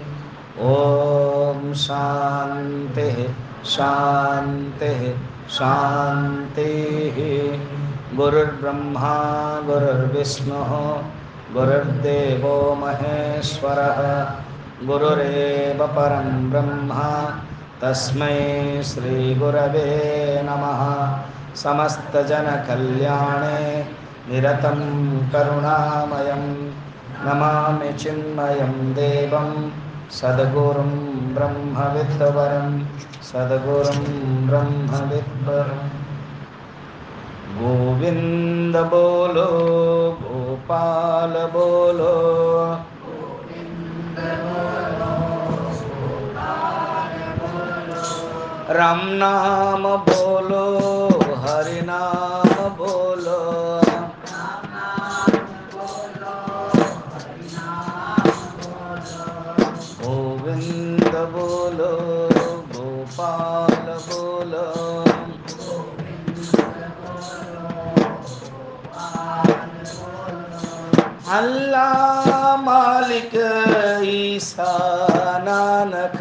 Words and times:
ॐ 0.60 1.72
शान्तिः 1.72 3.34
शान्तिः 3.64 5.14
शान्तिः। 5.50 7.58
गुरुर्ब्रह्मा, 8.17 9.61
गुरुर्विष्णुः। 9.61 11.04
गुरुर्देवो 11.54 12.75
महेश्वरः, 12.75 14.26
गुरुरेव 14.86 15.86
परं 15.86 16.50
ब्रह्मा, 16.50 17.39
तस्मै 17.82 18.82
श्रीगुरवे 18.85 20.43
नमः। 20.43 21.18
समस्तजनकल्याणे 21.57 23.86
निरतं 24.31 25.29
करुणामयं, 25.29 26.72
नमामि 27.25 27.93
चिन्मयं 27.93 28.95
देवं। 28.95 29.71
सद्गुरुं 30.11 31.34
ब्रह्मविद्वरं, 31.34 32.83
सद्गुरुं 33.23 34.47
ब्रह्मविद्वरम् 34.47 35.91
गोविंद 37.59 38.77
बोलो 38.77 39.94
गोपाल 40.55 41.34
बोलो। 41.52 42.12
राम 48.70 49.00
नाम 49.22 49.82
बोलो 50.06 50.64
हरि 51.42 51.80
नाम। 51.82 52.44
अल्लाह 71.33 72.27
मालिक 72.62 73.34
ईसा 74.05 74.72
नानक। 75.44 76.19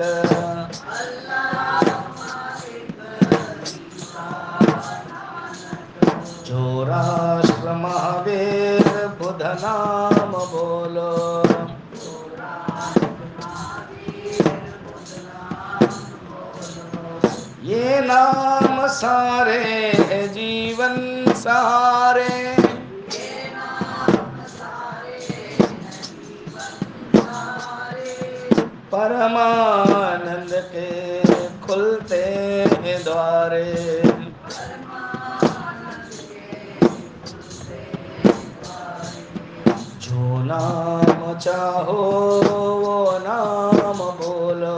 जो 6.47 6.83
राष्ट्र 6.83 7.73
महावीर 7.73 8.87
बुध 9.19 9.43
नाम 9.63 10.31
बोलो। 10.53 11.11
ये 17.65 17.99
नाम 18.01 18.87
सारे 18.87 19.91
जीवन 20.29 20.95
सारे 21.35 22.52
परमानंद 28.93 30.51
के 30.53 31.21
खुलते 31.59 32.23
द्वारे। 33.03 34.01
जो 40.01 40.43
नाम 40.43 41.39
चाहो, 41.39 42.01
वो 42.85 43.19
नाम 43.21 43.97
बोलो। 43.97 44.77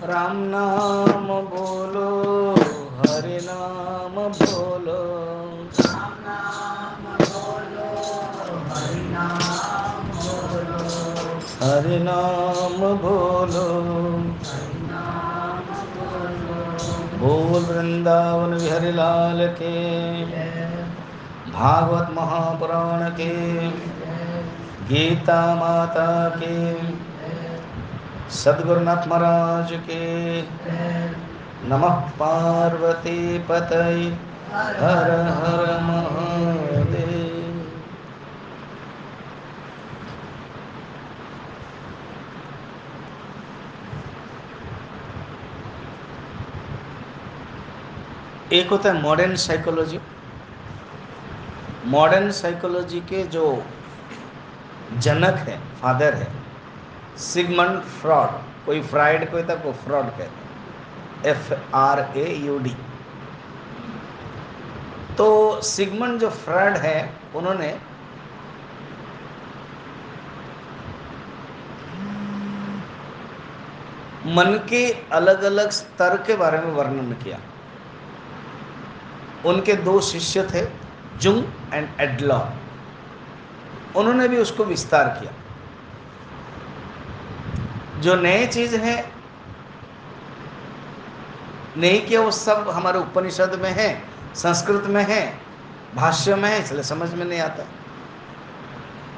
राम 0.04 0.38
नाम 0.38 1.28
बोलो 1.28 2.52
हरि 3.00 3.40
नाम 3.44 4.28
बोलो। 4.28 5.24
हरि 11.64 12.00
नाम 12.00 12.96
बोलो। 12.96 13.70
बोल। 17.20 17.64
वृंदावन 17.64 18.52
बिहारी 18.52 18.92
लाल 18.92 19.48
के। 19.48 20.26
भागवत 21.52 22.10
महापुराण 22.12 23.10
के। 23.10 23.68
गीता 24.88 25.56
माता 25.56 26.30
के। 26.30 26.74
सदगुरुनाथ 28.34 29.08
महाराज 29.08 29.72
के। 29.90 30.42
नमः 31.70 32.00
पार्वती 32.20 33.40
पतय। 33.40 34.18
हर 34.54 35.12
हर 35.34 35.82
महादेव। 35.82 37.12
एक 48.54 48.70
होता 48.70 48.92
है 48.92 49.02
मॉडर्न 49.02 49.36
साइकोलॉजी 49.36 50.00
मॉडर्न 51.88 52.32
साइकोलॉजी 52.32 53.00
के 53.00 53.24
जो 53.28 53.64
जनक 54.98 55.36
है 55.48 55.60
फादर 55.82 56.14
है 56.14 56.43
सिगमंड 57.18 57.82
फ्रॉड, 58.02 58.30
कोई 58.66 58.82
फ्राइड 58.84 59.30
कोई 59.32 59.44
था 59.44 59.56
कोई 59.56 59.74
फ्रॉड 59.84 60.10
कहते 60.10 61.30
F 61.30 61.54
R 61.76 62.00
A 62.18 62.34
U 62.38 62.58
D 62.60 62.76
तो 65.18 65.62
सिगमंड 65.62 66.20
जो 66.20 66.30
फ्रॉड 66.30 66.78
है, 66.78 67.14
उन्होंने 67.36 67.74
मन 74.28 74.60
के 74.70 74.86
अलग 75.12 75.44
अलग 75.44 75.70
स्तर 75.72 76.16
के 76.28 76.36
बारे 76.36 76.58
में 76.58 76.72
वर्णन 76.74 77.12
किया। 77.24 77.40
उनके 79.46 79.74
दो 79.84 80.00
शिष्य 80.02 80.44
थे 80.54 80.66
जुंग 81.20 81.44
एंड 81.74 81.88
एडलॉ 82.02 82.40
उन्होंने 83.96 84.28
भी 84.28 84.38
उसको 84.38 84.64
विस्तार 84.66 85.08
किया। 85.20 85.32
जो 88.04 88.16
नए 88.16 88.46
चीज़ 88.48 88.76
है, 88.76 88.96
नहीं 91.78 92.06
किया 92.06 92.22
वो 92.22 92.32
सब 92.32 92.70
हमारे 92.70 93.00
उपनिषद 93.00 93.60
में 93.62 93.72
है, 93.72 94.04
संस्कृत 94.36 94.84
में 94.86 95.04
है, 95.04 95.22
भाष्य 95.96 96.36
में 96.36 96.50
है, 96.50 96.62
इसलिए 96.64 96.84
समझ 96.84 97.14
में 97.14 97.26
नहीं 97.26 97.40
आता। 97.40 97.66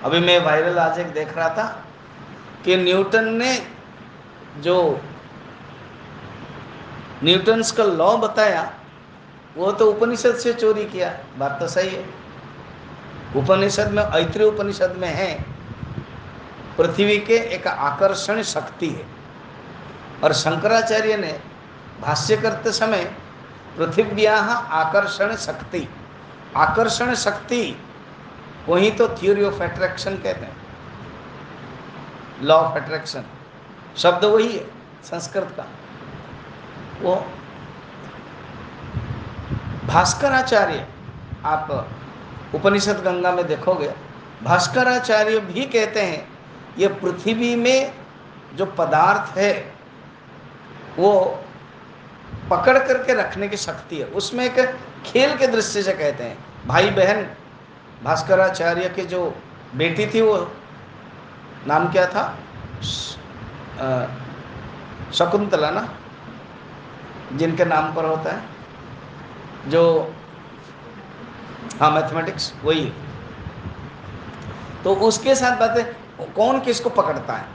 अभी 0.04 0.20
मैं 0.20 0.40
वायरल 0.40 0.80
आज 0.80 1.00
एक 1.00 1.14
देख 1.14 1.36
रहा 1.38 1.50
था 1.50 1.86
कि 2.66 2.76
न्यूटन 2.78 3.34
ने 3.34 3.68
जो 4.60 5.02
न्यूटन्स 7.24 7.72
का 7.72 7.84
लॉ 7.84 8.16
बताया, 8.18 8.72
वो 9.58 9.72
तो 9.72 9.90
उपनिषद 9.92 10.36
से 10.36 10.54
चोरी 10.54 10.86
किया। 10.86 11.10
बात 11.38 11.58
तो 11.60 11.68
सही 11.68 11.90
है। 11.90 12.06
उपनिषद 13.36 13.92
में 13.92 14.04
ऐत्री 14.04 14.44
उपनिषद 14.44 14.96
में 14.98 15.10
है 15.10 15.55
पृथ्वी 16.78 17.18
के 17.20 17.38
एक 17.56 17.68
आकर्षण 17.68 18.42
शक्ति 18.44 18.90
है। 18.90 19.06
और 20.24 20.34
शंकराचार्य 20.34 21.18
ने 21.18 21.40
भाष्य 22.02 22.38
करते 22.38 22.72
समय 22.72 23.04
पृथिव्या 23.78 24.36
आकर्षण 24.74 25.36
शक्ति 25.36 25.88
आकर्षण 26.58 27.14
शक्ति, 27.16 27.78
वही 28.68 28.92
तो 28.92 29.08
थ्योरी 29.10 29.44
ऑफ़ 29.44 29.62
अट्रैक्शन 29.64 30.16
कहते 30.16 30.46
हैं। 30.46 30.56
लॉ 32.42 32.56
ऑफ़ 32.56 32.78
अट्रैक्शन 32.78 33.24
शब्द 33.98 34.26
वही 34.26 34.52
है, 34.52 34.66
संस्कृत 35.04 35.54
का। 35.58 35.66
वो 37.02 37.16
भास्कराचार्य, 39.86 40.88
आप 41.46 41.90
उपनिषद 42.56 43.04
गंगा 43.04 43.32
में 43.32 43.46
देखोगे, 43.48 43.92
भास्कराचार्य 44.44 45.40
भी 45.42 45.66
कहते 45.66 46.02
हैं 46.02 46.35
ये 46.78 46.88
पृथ्वी 46.88 47.56
में 47.56 47.94
जो 48.56 48.66
पदार्थ 48.78 49.38
है, 49.38 49.54
वो 50.98 51.44
पकड़ 52.50 52.78
करके 52.78 53.14
रखने 53.14 53.48
की 53.48 53.58
शक्ति 53.58 53.98
है। 53.98 54.06
उसमें 54.14 54.44
एक 54.46 54.76
खेल 55.06 55.36
के 55.38 55.48
दृष्टि 55.48 55.84
से 55.84 55.94
कहते 55.94 56.24
हैं। 56.24 56.38
भाई 56.68 56.90
बहन 56.92 57.26
भास्कराचार्य 58.04 58.90
के 58.90 59.06
जो 59.06 59.22
बेटी 59.76 60.08
थी, 60.08 60.22
वो 60.22 60.38
नाम 61.68 61.92
क्या 61.92 62.06
था? 62.08 62.24
शकुंतला 65.14 65.70
ना? 65.70 65.88
जिनके 67.34 67.66
नाम 67.66 67.94
पर 67.94 68.06
होता 68.06 68.34
है। 68.34 68.44
जो 69.68 70.14
हाँ 71.82 71.90
मैथमेटिक्स, 71.92 72.54
वही 72.64 72.92
तो 74.84 74.94
उसके 75.08 75.36
साथ 75.36 75.58
बातें 75.60 75.84
कौन 76.24 76.60
किसको 76.60 76.90
पकड़ता 76.90 77.34
है? 77.34 77.46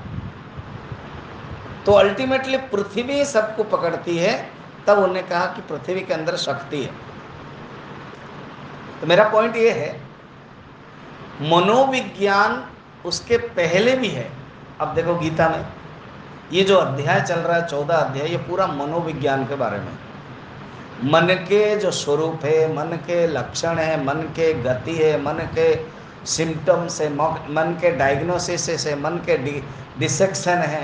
तो 1.87 1.93
अल्टीमेटली 1.93 2.57
पृथ्वी 2.57 3.25
सबको 3.25 3.65
पकड़ती 3.65 4.19
है, 4.19 4.51
तब 4.87 4.99
उन्होंने 4.99 5.23
कहा 5.23 5.47
कि 5.47 5.63
पृथ्वी 5.63 6.01
के 6.01 6.15
अंदर 6.15 6.37
शक्ति 6.37 6.83
है। 6.83 6.93
तो 9.01 9.07
मेरा 9.07 9.29
पॉइंट 9.29 9.57
ये 9.57 9.71
है, 9.71 10.01
मनोविज्ञान 11.43 12.71
उसके 13.05 13.37
पहले 13.37 13.97
भी 13.97 14.09
है। 14.09 14.33
अब 14.81 14.95
देखो 14.95 15.15
गीता 15.15 15.49
में, 15.49 15.67
ये 16.53 16.63
जो 16.63 16.77
अध्याय 16.77 17.21
चल 17.21 17.35
रहा 17.35 17.57
है, 17.57 17.67
चौदह 17.67 17.95
अध्याय, 17.95 18.29
ये 18.29 18.37
पूरा 18.37 18.67
मनोविज्ञान 18.67 19.47
के 19.47 19.55
बारे 19.55 19.79
में। 19.79 19.99
मन 21.05 21.35
के 21.35 21.77
जो 21.77 21.91
स्वरूप 21.91 22.45
है, 22.45 22.77
मन 22.77 22.85
के 22.85 23.27
लक्षण 23.27 23.79
है, 23.79 24.05
मन 24.05 24.15
के 24.15 24.55
गति 24.55 24.95
है, 24.95 25.23
मन 25.23 25.35
के 25.35 25.75
सिम्टम्स 26.27 27.01
है 27.01 27.09
मन 27.13 27.77
के 27.81 27.91
डायग्नोसिस 27.97 28.87
है 28.87 28.95
मन 29.01 29.17
के 29.27 29.37
डिसेक्शन 29.99 30.59
है 30.65 30.83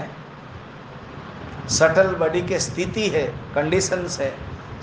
सटल 1.71 2.15
बॉडी 2.15 2.43
के 2.43 2.59
स्थिति 2.61 3.09
है 3.09 3.25
कंडीशंस 3.55 4.19
है, 4.21 4.33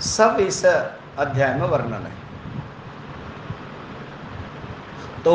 सब 0.02 0.36
इस 0.40 0.64
अध्याय 0.64 1.54
में 1.54 1.66
वर्णन 1.68 2.06
है। 2.06 2.12
तो 5.24 5.34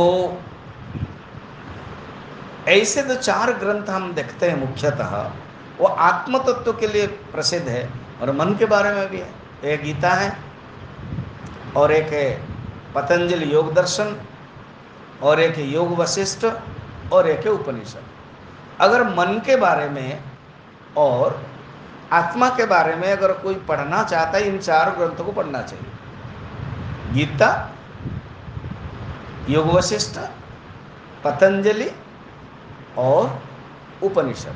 ऐसे 2.67 3.01
जो 3.03 3.15
चार 3.15 3.51
ग्रंथ 3.53 3.89
हम 3.89 4.11
देखते 4.13 4.49
हैं 4.49 4.59
मुख्यतः, 4.59 5.31
वो 5.79 5.87
आत्म 5.87 6.37
तत्व 6.39 6.71
के 6.73 6.87
लिए 6.87 7.07
प्रसिद्ध 7.07 7.67
है 7.67 7.89
और 8.21 8.31
मन 8.31 8.55
के 8.55 8.65
बारे 8.65 8.91
में 8.93 9.09
भी 9.09 9.17
है। 9.17 9.29
एक 9.65 9.83
गीता 9.83 10.09
है 10.13 10.35
और 11.77 11.91
एक 11.91 12.13
है 12.13 12.29
पतंजलि 12.95 13.53
योग 13.53 13.73
दर्शन 13.73 14.15
और 15.21 15.39
एक 15.39 15.55
है 15.55 15.63
योग 15.63 15.97
वशिष्ठ 15.97 16.45
और 17.13 17.27
एक 17.27 17.45
है 17.45 17.51
उपनिषद। 17.51 18.03
अगर 18.81 19.03
मन 19.03 19.41
के 19.45 19.55
बारे 19.55 19.89
में 19.89 20.23
और 20.97 21.45
आत्मा 22.11 22.49
के 22.49 22.65
बारे 22.65 22.95
में 22.95 23.11
अगर 23.11 23.31
कोई 23.31 23.55
पढ़ना 23.55 24.03
चाहता 24.03 24.37
है, 24.37 24.43
इन 24.43 24.59
चार 24.59 24.89
ग्रंथों 24.89 25.25
को 25.25 25.31
पढ़ना 25.31 25.61
चाहिए। 25.61 25.85
गीता, 27.11 27.69
योग 29.49 29.67
वशिष्ठ, 29.67 30.19
पतंजलि 31.23 31.91
और 32.97 33.43
उपनिषद। 34.03 34.55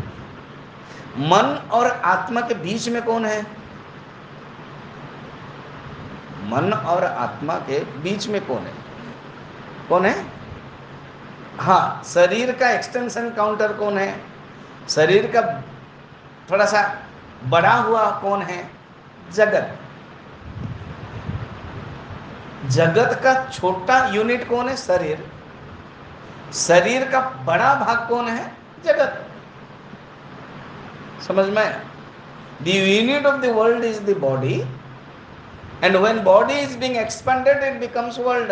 मन 1.17 1.69
और 1.71 1.87
आत्मा 1.87 2.41
के 2.41 2.53
बीच 2.53 2.89
में 2.89 3.05
कौन 3.05 3.25
है? 3.25 3.41
मन 6.43 6.73
और 6.73 7.03
आत्मा 7.03 7.53
के 7.53 7.79
बीच 7.79 8.27
में 8.27 8.45
कौन 8.45 8.57
है? 8.57 8.73
कौन 9.89 10.05
है? 10.05 10.42
हाँ 11.59 12.03
शरीर 12.05 12.51
का 12.51 12.69
एक्सटेंशन 12.69 13.29
काउंटर 13.29 13.73
कौन 13.73 13.97
है? 13.97 14.15
शरीर 14.89 15.31
का 15.35 15.41
थोड़ा 16.51 16.65
सा 16.65 16.81
बड़ा 17.43 17.73
हुआ 17.73 18.09
कौन 18.21 18.41
है? 18.41 18.69
जगत। 19.33 19.77
जगत 22.69 23.19
का 23.23 23.33
छोटा 23.49 24.05
यूनिट 24.07 24.49
कौन 24.49 24.69
है? 24.69 24.75
शरीर। 24.77 25.23
शरीर 26.53 27.07
का 27.11 27.19
बड़ा 27.45 27.73
भाग 27.75 28.07
कौन 28.09 28.27
है? 28.27 28.51
जगत। 28.85 29.25
समझ 31.27 31.45
में? 31.45 31.81
The 32.63 32.67
unit 32.67 33.25
of 33.25 33.41
the 33.41 33.45
world 33.45 33.83
is 33.83 34.01
the 34.01 34.17
body 34.17 34.59
and 35.83 35.95
when 35.95 36.23
body 36.23 36.53
is 36.53 36.77
being 36.77 36.97
expanded 36.97 37.63
it 37.63 37.79
becomes 37.79 38.19
world 38.19 38.51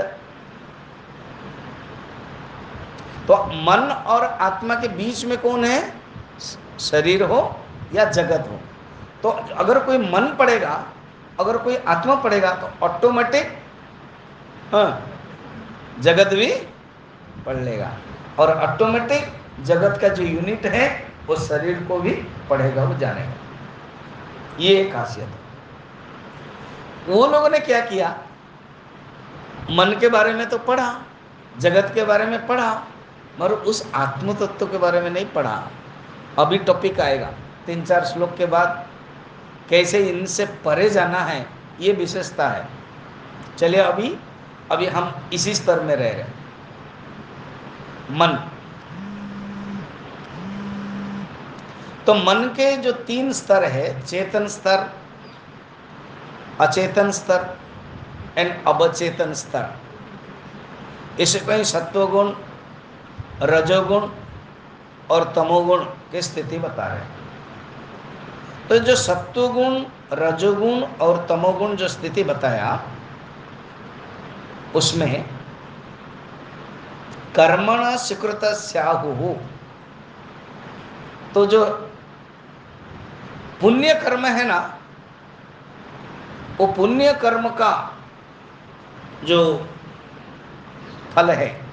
तो 3.31 3.37
मन 3.63 3.91
और 4.07 4.23
आत्मा 4.25 4.75
के 4.75 4.87
बीच 4.87 5.25
में 5.25 5.37
कौन 5.41 5.65
है? 5.65 5.93
शरीर 6.79 7.23
हो 7.23 7.59
या 7.93 8.05
जगत 8.05 8.47
हो। 8.51 8.59
तो 9.23 9.29
अगर 9.55 9.79
कोई 9.79 9.97
मन 9.97 10.35
पड़ेगा, 10.39 10.73
अगर 11.39 11.57
कोई 11.57 11.75
आत्मा 11.77 12.15
पड़ेगा 12.15 12.51
तो 12.55 12.69
ऑटोमेटिक 12.85 13.57
हाँ 14.73 14.89
जगत 15.99 16.33
भी 16.33 16.51
पढ़ 17.45 17.55
लेगा। 17.55 17.91
और 18.39 18.51
ऑटोमेटिक 18.57 19.63
जगत 19.63 20.01
का 20.01 20.07
जो 20.07 20.23
यूनिट 20.23 20.65
है, 20.65 21.13
वो 21.27 21.35
शरीर 21.35 21.83
को 21.87 21.99
भी 21.99 22.13
पढ़ेगा, 22.49 22.83
वो 22.83 22.95
जानेगा। 22.95 23.33
ये 24.59 24.75
एक 24.81 24.93
खासियत 24.93 25.27
है। 25.27 25.39
वो 27.07 27.27
लोगों 27.27 27.49
ने 27.49 27.59
क्या 27.59 27.81
किया? 27.81 28.17
मन 29.71 29.97
के 29.99 30.07
बारे 30.09 30.33
में 30.33 30.49
तो 30.49 30.57
पढ़ा, 30.57 30.93
जगत 31.57 31.91
के 31.95 32.03
बारे 32.03 32.25
में 32.25 32.47
पढ़ा 32.47 32.81
मगर 33.39 33.53
उस 33.53 33.91
आत्म 33.95 34.33
तत्व 34.33 34.65
के 34.67 34.77
बारे 34.77 35.01
में 35.01 35.09
नहीं 35.09 35.25
पढ़ा। 35.25 35.67
अभी 36.39 36.57
टॉपिक 36.57 36.99
आएगा। 36.99 37.29
तीन 37.65 37.83
चार 37.85 38.05
श्लोक 38.05 38.35
के 38.37 38.45
बाद 38.45 38.85
कैसे 39.69 39.99
इनसे 40.09 40.45
परे 40.65 40.89
जाना 40.89 41.19
है, 41.19 41.45
ये 41.79 41.91
विशेषता 41.91 42.47
है। 42.49 42.67
चलिए 43.57 43.81
अभी 43.81 44.15
अभी 44.71 44.85
हम 44.85 45.13
इसी 45.33 45.53
स्तर 45.55 45.79
में 45.79 45.95
रह 45.95 46.11
रहे 46.11 46.23
मन। 48.11 48.37
तो 52.05 52.13
मन 52.13 52.47
के 52.47 52.75
जो 52.77 52.91
तीन 52.91 53.31
स्तर 53.33 53.63
है, 53.63 54.05
चेतन 54.05 54.47
स्तर, 54.47 54.89
अचेतन 56.59 57.11
स्तर 57.11 57.57
एंड 58.37 58.65
अवचेतन 58.67 59.33
स्तर। 59.33 59.69
इसे 61.19 61.39
कहीं 61.39 61.63
सत्वगुण 61.63 62.33
रजोगुण 63.41 64.09
और 65.11 65.23
तमोगुण 65.35 65.83
की 66.11 66.21
स्थिति 66.21 66.57
बता 66.57 66.87
रहे 66.87 66.97
हैं। 66.97 67.09
तो 68.69 68.77
जो 68.79 68.95
सत्वगुण, 68.95 69.85
रजोगुण 70.13 70.83
और 71.01 71.25
तमोगुण 71.29 71.75
जो 71.75 71.87
स्थिति 71.87 72.23
बताया, 72.23 72.81
उसमें 74.75 75.25
कर्मण 77.35 77.97
स्वीकृत 77.97 78.45
स्याहु। 78.45 79.33
तो 81.33 81.45
जो 81.45 81.65
पुण्य 83.61 83.93
कर्म 83.93 84.25
है 84.25 84.45
ना, 84.47 84.77
वो 86.57 86.67
पुण्य 86.67 87.13
कर्म 87.13 87.49
का 87.49 87.97
जो 89.23 89.67
फल 91.15 91.31
है, 91.31 91.65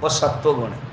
वो 0.00 0.08
सत्वगुण 0.08 0.70
है। 0.70 0.89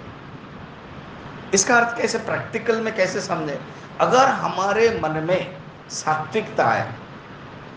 इसका 1.54 1.78
अर्थ 1.78 1.98
कैसे 1.98 2.18
प्रैक्टिकल 2.18 2.82
में 2.82 2.96
कैसे 2.96 3.22
समझे? 3.22 3.62
अगर 4.00 4.26
हमारे 4.26 5.00
मन 5.04 5.12
में 5.12 5.58
सात्विकता 5.90 6.66
है, 6.66 6.96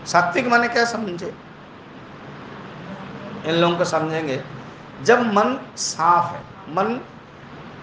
सात्विक 0.05 0.47
माने 0.47 0.67
क्या 0.67 0.85
समझे? 0.85 1.35
इन 3.45 3.55
लोगों 3.55 3.77
को 3.77 3.85
समझेंगे। 3.85 4.43
जब 5.03 5.19
मन 5.19 5.65
साफ़ 5.77 6.33
है, 6.33 6.39
मन 6.69 7.01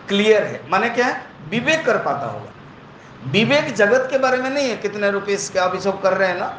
क्लियर 0.09 0.43
है, 0.43 0.71
माने 0.71 0.91
क्या? 0.91 1.07
है 1.07 1.27
विवेक 1.51 1.87
कर 1.87 1.97
पाता 1.97 2.27
होगा। 2.27 2.51
विवेक 3.27 3.75
जगत 3.75 4.09
के 4.11 4.19
बारे 4.19 4.39
में 4.39 4.51
नहीं 4.51 4.69
है, 4.69 4.77
कितने 4.77 5.11
रुपये 5.11 5.35
इसके 5.35 5.59
आप 5.59 5.77
सब 5.77 6.03
कर 6.03 6.13
रहे 6.13 6.29
हैं 6.29 6.39
ना? 6.39 6.59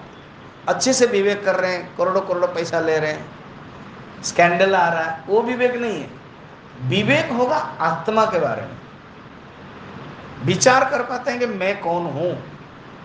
अच्छे 0.68 0.94
से 0.94 1.06
विवेक 1.06 1.46
कर 1.46 1.56
रहे 1.56 1.74
हैं, 1.74 1.98
करोड़ों 1.98 2.22
करोड़ों 2.22 2.48
पैसा 2.48 2.80
ले 2.80 3.00
रहे 3.00 3.12
हैं 3.12 3.32
स्कैंडल 4.24 4.76
आ 4.76 4.90
रहा 4.90 5.04
है, 5.04 5.24
वो 5.28 5.42
विवेक 5.42 5.76
नहीं 5.76 6.02
है। 6.02 6.10
विवेक 6.82 7.32
होगा 7.32 7.56
आत्मा 7.56 8.26
के 8.26 8.40
बारे 8.40 8.62
में। 8.62 8.79
विचार 10.46 10.90
कर 10.92 11.04
पाते 11.04 11.32
हैं 11.32 11.40
कि 11.40 11.46
मैं 11.46 11.80
कौन 11.82 12.06
हूँ? 12.08 12.32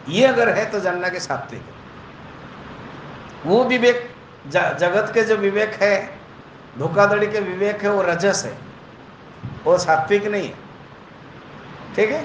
ये 0.08 0.26
अगर 0.26 0.48
है 0.48 0.70
तो 0.70 0.80
जानना 0.80 1.08
के 1.08 1.20
सात्विक 1.20 1.62
वो 3.46 3.62
विवेक 3.64 4.10
जगत 4.48 5.10
के 5.14 5.22
जो 5.22 5.36
विवेक 5.36 5.72
है, 5.82 6.18
धोखाधड़ी 6.78 7.26
के 7.26 7.40
विवेक 7.40 7.82
है, 7.82 7.90
वो 7.90 8.02
रजस 8.02 8.44
है। 8.44 8.52
वो 9.64 9.76
सात्विक 9.78 10.26
नहीं 10.26 10.48
है। 10.48 10.54
ठीक 11.96 12.10
है? 12.10 12.24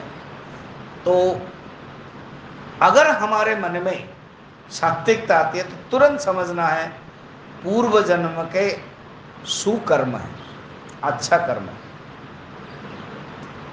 तो 1.06 1.42
अगर 2.82 3.08
हमारे 3.08 3.56
मन 3.56 3.82
में 3.86 4.10
सात्विकता 4.72 5.38
आती 5.38 5.58
है 5.58 5.64
तो 5.64 5.76
तुरंत 5.92 6.20
समझना 6.20 6.68
है 6.68 6.88
पूर्व 7.64 8.02
जन्म 8.02 8.42
के 8.56 8.70
सुकर्म 9.50 10.16
है 10.18 10.30
अच्छा 11.04 11.38
कर्म 11.38 11.64
है। 11.64 11.89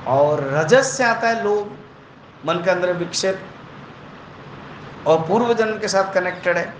और 0.06 0.42
रजस 0.44 0.96
से 0.96 1.04
आता 1.04 1.28
है 1.28 1.42
लोभ, 1.44 1.76
मन 2.46 2.62
के 2.64 2.70
अंदर 2.70 2.92
विक्षेप, 2.92 3.40
और 5.06 5.20
पूर्व 5.20 5.52
जन्म 5.54 5.78
के 5.78 5.88
साथ 5.88 6.12
कनेक्टेड 6.14 6.56
है। 6.56 6.74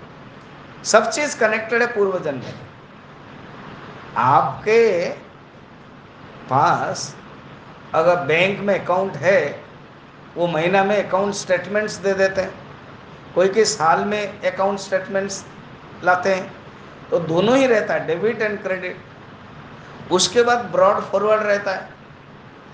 सब 0.83 1.09
चीज़ 1.09 1.37
कनेक्टेड 1.39 1.81
है 1.81 1.87
पूर्व 1.87 2.19
जन्म 2.19 2.39
में। 2.39 2.53
आपके 4.17 5.09
पास 6.49 7.15
अगर 7.93 8.15
बैंक 8.25 8.59
में 8.59 8.79
अकाउंट 8.79 9.15
है, 9.15 9.63
वो 10.37 10.47
महीना 10.47 10.83
में 10.83 10.95
अकाउंट 11.03 11.33
स्टेटमेंट्स 11.33 11.95
दे 11.95 12.13
देते 12.13 12.41
हैं। 12.41 12.53
कोई 13.35 13.47
के 13.49 13.65
साल 13.65 14.03
में 14.05 14.41
अकाउंट 14.41 14.79
स्टेटमेंट्स 14.79 15.43
लाते 16.03 16.33
हैं 16.35 16.51
तो 17.09 17.19
दोनों 17.19 17.57
ही 17.57 17.67
रहता 17.67 17.93
है 17.93 18.05
डेबिट 18.07 18.41
एंड 18.41 18.61
क्रेडिट 18.63 20.11
उसके 20.11 20.43
बाद 20.43 20.65
ब्रॉड 20.71 20.99
फॉरवर्ड 21.01 21.43
रहता 21.43 21.71
है। 21.71 21.96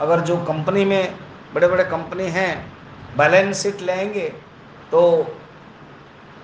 अगर 0.02 0.20
जो 0.20 0.38
कंपनी 0.38 0.86
में 0.86 1.16
बड़े 1.54 1.68
बड़े 1.68 1.84
कंपनी 1.84 2.28
हैं, 2.30 2.72
बैलेंस 3.18 3.62
शीट 3.64 3.82
लेंगे 3.82 4.28
तो 4.92 5.02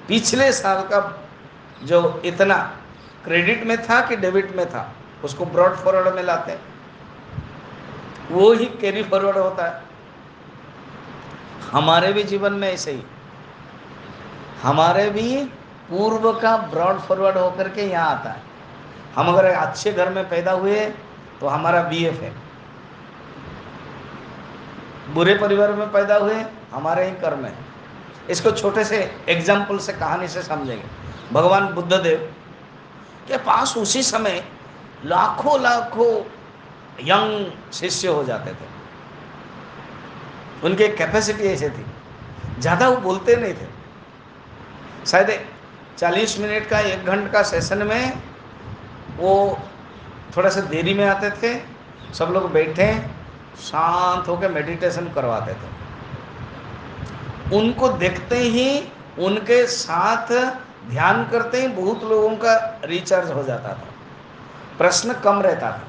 पिछले 0.08 0.52
साल 0.52 0.82
का 0.84 1.00
जो 1.84 2.22
इतना 2.26 2.58
क्रेडिट 3.24 3.64
में 3.64 3.78
था 3.84 4.00
कि 4.02 4.16
डेबिट 4.16 4.56
में 4.56 4.66
था, 4.70 4.92
उसको 5.24 5.46
ब्रॉड 5.46 5.76
फॉरवर्ड 5.76 6.16
में 6.16 6.24
लाते 6.24 6.52
हैं। 6.52 6.62
वो 8.32 8.52
ही 8.54 8.66
कैरी 8.82 9.04
फॉरवर्ड 9.04 9.38
होता 9.38 9.66
है। 9.66 9.82
हमारे 11.72 12.12
भी 12.14 12.24
जीवन 12.24 12.54
में 12.54 12.68
ऐसे 12.72 12.92
ही। 12.92 13.04
हमारे 14.62 15.10
भी 15.10 15.44
पूर्व 15.90 16.32
का 16.34 16.56
ब्रॉड 16.58 17.00
फॉरवर्ड 17.00 17.38
होकर 17.38 17.70
के 17.70 17.82
यहाँ 17.82 18.10
आता 18.10 18.30
है। 18.30 18.42
हम 19.16 19.28
अगर 19.28 19.46
अच्छे 19.46 19.92
घर 19.94 20.10
में 20.10 20.30
पैदा 20.30 20.52
हुए 20.52 20.86
तो 21.40 21.48
हमारा 21.48 21.82
बी 21.84 22.04
एफ़ 22.06 22.22
है 22.22 22.34
बुरे 25.10 25.34
परिवार 25.36 25.72
में 25.74 25.92
पैदा 25.92 26.16
हुए, 26.16 26.46
हमारे 26.72 27.06
ही 27.06 27.12
कर्म 27.22 27.46
है। 27.46 27.54
इसको 28.30 28.52
छोटे 28.52 28.84
से 28.84 28.98
एग्ज़ाम्पल 29.30 29.78
से 29.78 29.94
कहानी 29.94 30.28
से 30.28 30.42
समझेंगे। 30.44 30.84
भगवान 31.34 31.68
बुद्ध 31.74 31.94
देव 31.94 32.20
के 33.28 33.38
पास 33.40 33.76
उसी 33.78 34.04
समय 34.04 34.44
लाखों 35.06 35.62
लाखों 35.62 36.12
यंग 37.04 37.72
शिष्य 37.74 38.08
हो 38.08 38.24
जाते 38.24 38.52
थे। 38.52 38.68
उनके 40.64 40.88
कैपेसिटी 40.90 41.44
ऐसे 41.44 41.70
थी। 41.70 41.86
ज़्यादा 42.60 42.90
वो 42.90 42.98
बोलते 42.98 43.36
नहीं 43.36 43.54
थे। 43.54 43.68
शायद 45.06 45.40
चालीस 45.98 46.40
मिनट 46.40 46.68
का, 46.70 46.80
एक 46.80 47.06
घंटे 47.06 47.32
का 47.32 47.42
सेशन 47.44 47.86
में 47.88 48.22
वो 49.18 49.58
थोड़ा 50.36 50.50
सा 50.50 50.62
देरी 50.64 50.94
में 50.94 51.06
आते 51.06 51.30
थे, 51.32 51.60
सब 52.14 52.32
लोग 52.34 52.52
बैठे 52.52 52.92
शांत 53.58 54.28
होकर 54.28 54.52
मेडिटेशन 54.52 55.10
करवाते 55.10 55.54
थे 55.54 55.78
उनको 57.58 57.90
देखते 57.90 58.38
ही, 58.38 58.92
उनके 59.20 59.66
साथ 59.68 60.28
ध्यान 60.90 61.24
करते 61.30 61.62
ही 61.62 61.68
बहुत 61.68 62.04
लोगों 62.04 62.36
का 62.36 62.80
रिचार्ज 62.86 63.32
हो 63.32 63.44
जाता 63.44 63.70
था। 63.70 63.88
प्रश्न 64.78 65.14
कम 65.14 65.42
रहता 65.42 65.72
था। 65.72 65.84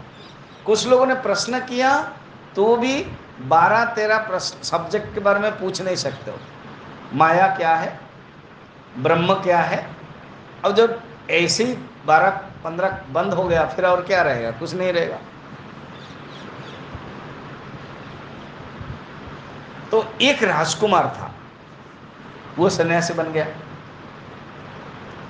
कुछ 0.66 0.86
लोगों 0.88 1.06
ने 1.06 1.14
प्रश्न 1.14 1.60
किया 1.60 1.92
तो 2.56 2.76
भी 2.76 3.06
बारह, 3.40 3.84
तेरह 3.84 4.18
प्रश्न 4.18 4.62
सब्जेक्ट 4.62 5.14
के 5.14 5.20
बारे 5.20 5.40
में 5.40 5.58
पूछ 5.58 5.82
नहीं 5.82 5.96
सकते 5.96 6.30
हो। 6.30 6.38
माया 7.14 7.46
क्या 7.56 7.74
है? 7.74 8.00
ब्रह्म 8.98 9.34
क्या 9.34 9.60
है? 9.60 9.86
अब 10.64 10.74
जब 10.74 11.00
ऐसे 11.30 11.64
ही 11.64 11.74
बारह, 12.06 12.30
पंद्रह 12.64 13.00
बंद 13.10 13.34
हो 13.34 13.44
गया, 13.44 13.64
फिर 13.66 13.86
और 13.86 14.02
क्या 14.02 14.22
रहेगा? 14.22 14.50
कुछ 14.50 14.74
नहीं 14.74 14.92
रहेगा। 14.92 15.18
तो 19.90 20.04
एक 20.22 20.42
राजकुमार 20.42 21.06
था। 21.06 21.34
वो 22.58 22.70
सन्यासी 22.70 23.14
बन 23.14 23.32
गया। 23.32 23.46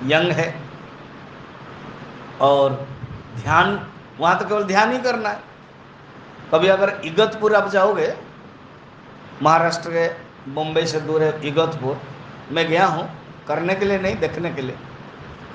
यंग 0.05 0.31
है। 0.31 0.61
और 2.41 2.87
ध्यान, 3.35 3.87
वहाँ 4.19 4.39
तो 4.39 4.45
केवल 4.45 4.63
ध्यान 4.63 4.91
ही 4.91 4.97
करना 4.97 5.29
है। 5.29 5.39
कभी 6.53 6.67
अगर 6.67 7.01
इगतपुर 7.05 7.55
आप 7.55 7.69
जाओगे, 7.69 8.15
महाराष्ट्र 9.41 9.89
के 9.89 10.07
बम्बई 10.51 10.85
से 10.85 10.99
दूर 10.99 11.23
है 11.23 11.47
इगतपुर। 11.47 12.01
मैं 12.51 12.67
गया 12.67 12.85
हूँ, 12.85 13.09
करने 13.47 13.75
के 13.75 13.85
लिए 13.85 13.99
नहीं, 13.99 14.15
देखने 14.15 14.51
के 14.51 14.61
लिए। 14.61 14.77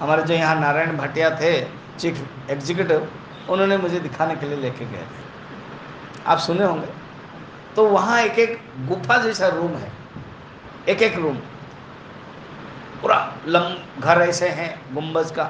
हमारे 0.00 0.22
जो 0.22 0.34
यहाँ 0.34 0.60
नारायण 0.60 0.96
भाटिया 0.96 1.30
थे 1.30 1.60
चीफ 1.98 2.50
एग्जीक्यूटिव 2.50 3.10
उन्होंने 3.50 3.76
मुझे 3.76 4.00
दिखाने 4.00 4.36
के 4.36 4.46
लिए 4.46 4.56
लेके 4.56 4.84
गए 4.84 5.02
थे। 5.02 5.24
आप 6.26 6.38
सुने 6.38 6.64
होंगे। 6.64 7.05
तो 7.76 7.88
वहाँ 7.88 8.20
एक 8.20 8.38
एक 8.38 8.58
गुफा 8.88 9.16
जैसा 9.16 9.48
रूम 9.48 9.74
है। 9.74 9.92
एक 10.88 11.02
एक 11.02 11.16
रूम 11.16 11.36
पूरा 13.02 13.34
लम 13.46 13.74
घर 14.00 14.20
ऐसे 14.22 14.48
हैं 14.48 14.94
गुम्बज 14.94 15.30
का। 15.30 15.44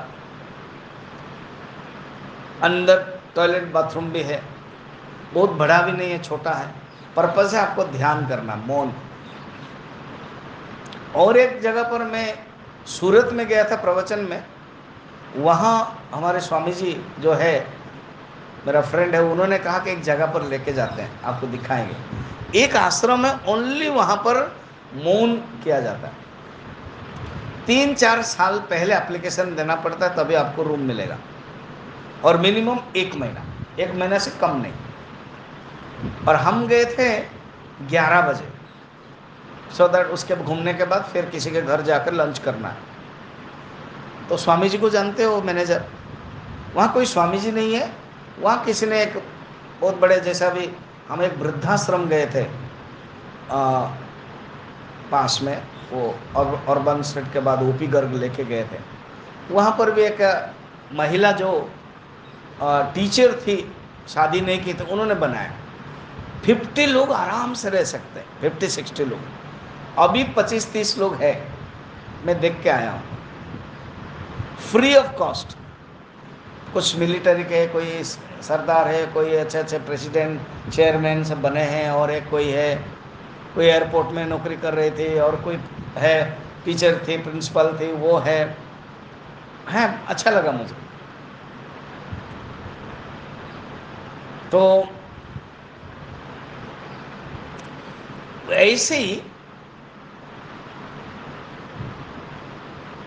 अंदर 2.63 3.21
टॉयलेट 3.37 3.73
बाथरूम 3.73 4.11
भी 4.11 4.23
है। 4.23 4.43
बहुत 5.35 5.51
बड़ा 5.51 5.81
भी 5.83 5.93
नहीं 5.93 6.11
है, 6.11 6.23
छोटा 6.23 6.51
है। 6.51 6.75
पर्पज 7.17 7.55
है 7.55 7.61
आपको 7.61 7.85
ध्यान 7.85 8.27
करना, 8.29 8.57
मौन। 8.57 8.93
और 11.17 11.37
एक 11.37 11.61
जगह 11.61 11.83
पर 11.83 12.05
मैं 12.05 12.39
सूरत 12.87 13.33
में 13.33 13.47
गया 13.47 13.65
था 13.65 13.77
प्रवचन 13.77 14.19
में। 14.19 14.45
वहाँ 15.37 16.09
हमारे 16.15 16.41
स्वामी 16.41 16.73
जी 16.73 16.93
जो 17.21 17.33
है 17.33 17.76
मेरा 18.67 18.81
फ्रेंड 18.81 19.15
है, 19.15 19.23
उन्होंने 19.23 19.59
कहा 19.59 19.79
कि 19.79 19.91
एक 19.91 20.03
जगह 20.03 20.27
पर 20.27 20.43
लेके 20.43 20.73
जाते 20.73 21.03
हैं, 21.03 21.23
आपको 21.23 21.47
दिखाएँगे। 21.47 22.27
एक 22.59 22.77
आश्रम 22.77 23.27
है 23.27 23.41
ओनली 23.49 23.89
वहाँ 23.89 24.17
पर 24.17 24.57
मौन 24.95 25.37
किया 25.37 25.81
जाता 25.81 26.07
है। 26.07 26.13
तीन 27.67 27.95
चार 27.95 28.23
साल 28.23 28.59
पहले 28.59 28.95
एप्लीकेशन 28.95 29.57
देना 29.57 29.75
पड़ता 29.75 30.07
है, 30.07 30.17
तभी 30.17 30.35
आपको 30.35 30.63
रूम 30.63 30.81
मिलेगा। 30.81 31.19
और 32.25 32.37
मिनिमम 32.37 32.79
एक 32.97 33.15
महीना 33.15 33.45
एक 33.81 33.95
महीना 33.95 34.19
से 34.19 34.31
कम 34.31 34.57
नहीं। 34.57 34.73
और 36.29 36.37
हम 36.37 36.67
गए 36.67 36.85
थे 36.85 37.21
ग्यारह 37.87 38.21
बजे। 38.21 38.49
सो 39.77 39.85
so 39.85 39.93
दैट 39.93 40.07
उसके 40.07 40.37
घूमने 40.37 40.75
के 40.75 40.85
बाद 40.85 41.05
फिर 41.05 41.25
किसी 41.25 41.51
के 41.51 41.63
घर 41.63 41.81
जाकर 41.81 42.13
लंच 42.13 42.39
करना 42.39 42.69
है। 42.69 42.77
तो 44.29 44.37
स्वामी 44.37 44.69
जी 44.69 44.79
को 44.79 44.91
जानते 44.91 45.25
हो 45.25 45.43
मैनेजर 45.43 45.85
वहाँ 46.75 46.93
कोई 46.93 47.07
स्वामी 47.07 47.39
जी 47.39 47.53
नहीं 47.53 47.75
है। 47.75 48.06
वहाँ 48.41 48.65
किसी 48.65 48.87
ने 48.87 49.03
एक 49.03 49.23
बहुत 49.81 49.99
बड़े 49.99 50.21
जैसा 50.21 50.49
भी 50.51 50.69
हम 51.09 51.23
एक 51.23 51.37
वृद्धाश्रम 51.39 52.07
गए 52.09 52.27
थे 52.27 52.45
आ, 53.51 53.81
पास 55.11 55.39
में 55.43 55.57
वो 55.93 56.15
और 56.37 56.55
अर्बन 56.69 57.03
स्टेट 57.03 57.33
के 57.33 57.41
बाद 57.41 57.63
ओपी 57.63 57.87
गर्ग 57.87 58.15
लेके 58.15 58.45
गए 58.45 58.63
थे। 58.65 58.79
वहाँ 59.51 59.75
पर 59.79 59.91
भी 59.91 60.03
एक 60.03 60.21
महिला 60.93 61.33
जो 61.33 61.51
आ, 62.63 62.83
टीचर 62.95 63.33
थी 63.41 63.57
शादी 64.09 64.41
नहीं 64.41 64.65
की 64.65 64.73
तो 64.73 64.85
उन्होंने 64.85 65.15
बनाया। 65.15 65.53
फिफ्टी 66.45 66.87
लोग 66.87 67.13
आराम 67.13 67.55
से 67.55 67.71
रह 67.71 67.85
सकते 67.85 68.21
हैं 68.21 68.41
फिफ्टी 68.41 68.69
सिक्सटी 68.69 69.05
लोग। 69.05 69.21
अभी 69.99 70.25
पच्चीस 70.37 70.73
तीस 70.73 70.99
लोग 70.99 71.15
हैं। 71.15 71.37
मैं 72.27 72.39
देख 72.41 72.61
के 72.63 72.69
आया 72.69 72.91
हूँ। 72.91 73.03
फ्री 74.71 74.95
ऑफ़ 74.97 75.13
कॉस्ट 75.13 75.57
कुछ 76.77 76.97
मिलिट्री 76.97 77.45
के 77.45 77.67
कोई 77.67 78.03
सरदार 78.43 78.89
है, 78.89 79.07
कोई 79.07 79.35
अच्छे 79.35 79.59
अच्छे 79.59 79.79
प्रेसिडेंट, 79.79 80.41
चेयरमैन 80.73 81.25
सब 81.25 81.41
बने 81.43 81.61
हैं 81.61 81.91
और 81.91 82.11
एक 82.11 82.29
कोई 82.31 82.49
है, 82.49 82.75
कोई 83.55 83.67
एयरपोर्ट 83.67 84.09
में 84.09 84.27
नौकरी 84.27 84.57
कर 84.57 84.75
रही 84.75 84.91
थी 84.91 85.19
और 85.19 85.37
कोई 85.37 85.59
है, 85.97 86.39
टीचर 86.65 86.99
थी, 87.09 87.17
प्रिंसिपल 87.19 87.73
थी, 87.81 87.93
वो 87.93 88.19
है। 88.19 88.57
है 89.69 90.07
अच्छा 90.07 90.31
लगा 90.31 90.53
मुझे। 90.53 90.75
तो 94.53 94.89
ऐसे 98.53 98.99
ही 98.99 99.17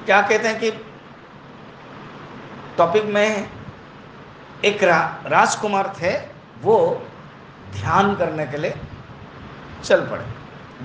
क्या 0.06 0.22
कहते 0.22 0.48
हैं 0.48 0.60
कि 0.60 0.72
टॉपिक 2.78 3.04
में 3.04 3.59
एक 4.66 4.84
रा, 4.84 5.24
राजकुमार 5.26 5.94
थे 6.02 6.18
वो 6.62 7.08
ध्यान 7.72 8.16
करने 8.16 8.46
के 8.48 8.58
लिए 8.58 8.78
चल 9.84 10.08
पड़े 10.08 10.26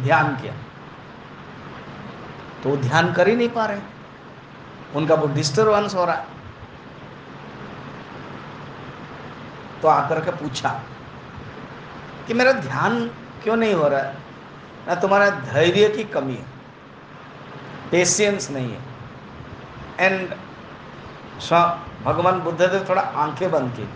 ध्यान 0.03 0.37
किया। 0.37 0.55
तो 2.63 2.71
वो 2.71 2.77
ध्यान 2.77 3.13
कर 3.13 3.29
ही 3.29 3.37
नहीं 3.37 3.49
पा 3.49 3.67
रहे। 3.67 3.81
उनका 4.95 5.15
वो 5.15 5.27
डिस्टर्बेंस 5.27 5.95
हो 5.95 6.05
रहा 6.05 6.17
है। 6.17 6.27
तो 9.83 9.89
आकर 9.89 10.21
के 10.25 10.31
पूछा 10.31 10.81
कि 12.27 12.35
मेरा 12.35 12.53
ध्यान 12.53 13.07
क्यों 13.43 13.57
नहीं 13.57 13.75
हो 13.75 13.89
रहा 13.89 14.01
है? 14.01 14.17
ना 14.89 14.95
तुम्हारा 14.95 15.31
धैर्य 15.31 15.89
की 15.89 16.05
कमी 16.05 16.35
है 16.35 16.47
पेशियंस 17.91 18.51
नहीं 18.51 18.73
है। 18.73 18.83
एंड 20.01 20.35
भगवान 22.05 22.41
बुद्धदेव 22.41 22.87
थोड़ा 22.89 23.03
आँखें 23.03 23.51
बंद 23.51 23.73
की। 23.73 23.89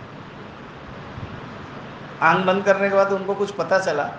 आँख 2.21 2.45
बंद 2.45 2.63
करने 2.63 2.89
के 2.89 2.95
बाद 2.95 3.11
उनको 3.11 3.35
कुछ 3.35 3.51
पता 3.51 3.79
चला, 3.79 4.09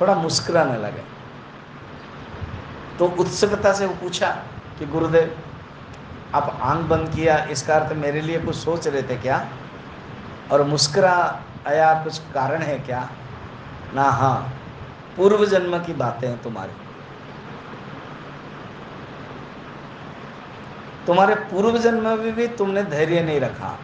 थोड़ा 0.00 0.14
मुस्कुराने 0.14 0.78
लगे। 0.78 1.02
तो 2.98 3.06
उत्सुकता 3.06 3.72
से 3.72 3.86
वो 3.86 3.94
पूछा 3.94 4.30
कि 4.78 4.86
गुरुदेव, 4.86 5.38
आप 6.34 6.58
आँख 6.62 6.86
बंद 6.86 7.08
किया, 7.08 7.44
इसका 7.44 7.76
अर्थ 7.76 7.92
मेरे 7.92 8.20
लिए 8.20 8.38
कुछ 8.38 8.56
सोच 8.56 8.88
रहे 8.88 9.02
थे 9.02 9.16
क्या? 9.16 9.48
और 10.52 10.62
मुस्कुरा 10.62 11.42
आया 11.66 11.94
कुछ 12.04 12.18
कारण 12.18 12.62
है 12.62 12.78
क्या? 12.78 13.08
ना 13.94 14.02
हाँ 14.02 14.52
पूर्व 15.16 15.46
जन्म 15.46 15.78
की 15.78 15.92
बातें 15.92 16.28
हैं 16.28 16.42
तुम्हारी। 16.42 16.81
तुम्हारे 21.06 21.34
पूर्व 21.34 21.78
जन्म 21.78 22.08
में 22.08 22.18
भी 22.18 22.32
भी 22.32 22.46
तुमने 22.48 22.82
धैर्य 22.84 23.22
नहीं 23.22 23.40
रखा। 23.40 23.78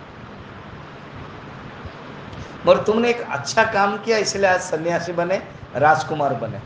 और 2.68 2.82
तुमने 2.84 3.10
एक 3.10 3.20
अच्छा 3.20 3.64
काम 3.64 3.96
किया, 3.96 4.18
इसलिए 4.18 4.46
आज 4.46 4.60
सन्यासी 4.60 5.12
बने, 5.12 5.42
राजकुमार 5.76 6.34
बने। 6.34 6.60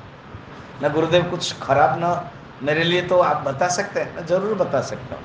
न 0.82 0.92
गुरुदेव 0.92 1.30
कुछ 1.30 1.60
खराब 1.60 1.98
ना, 1.98 2.30
मेरे 2.62 2.84
लिए 2.84 3.02
तो 3.02 3.18
आप 3.18 3.44
बता 3.44 3.68
सकते 3.68 4.00
हैं, 4.00 4.14
मैं 4.16 4.26
ज़रूर 4.26 4.54
बता 4.54 4.80
सकता 4.80 5.14
हूँ। 5.14 5.24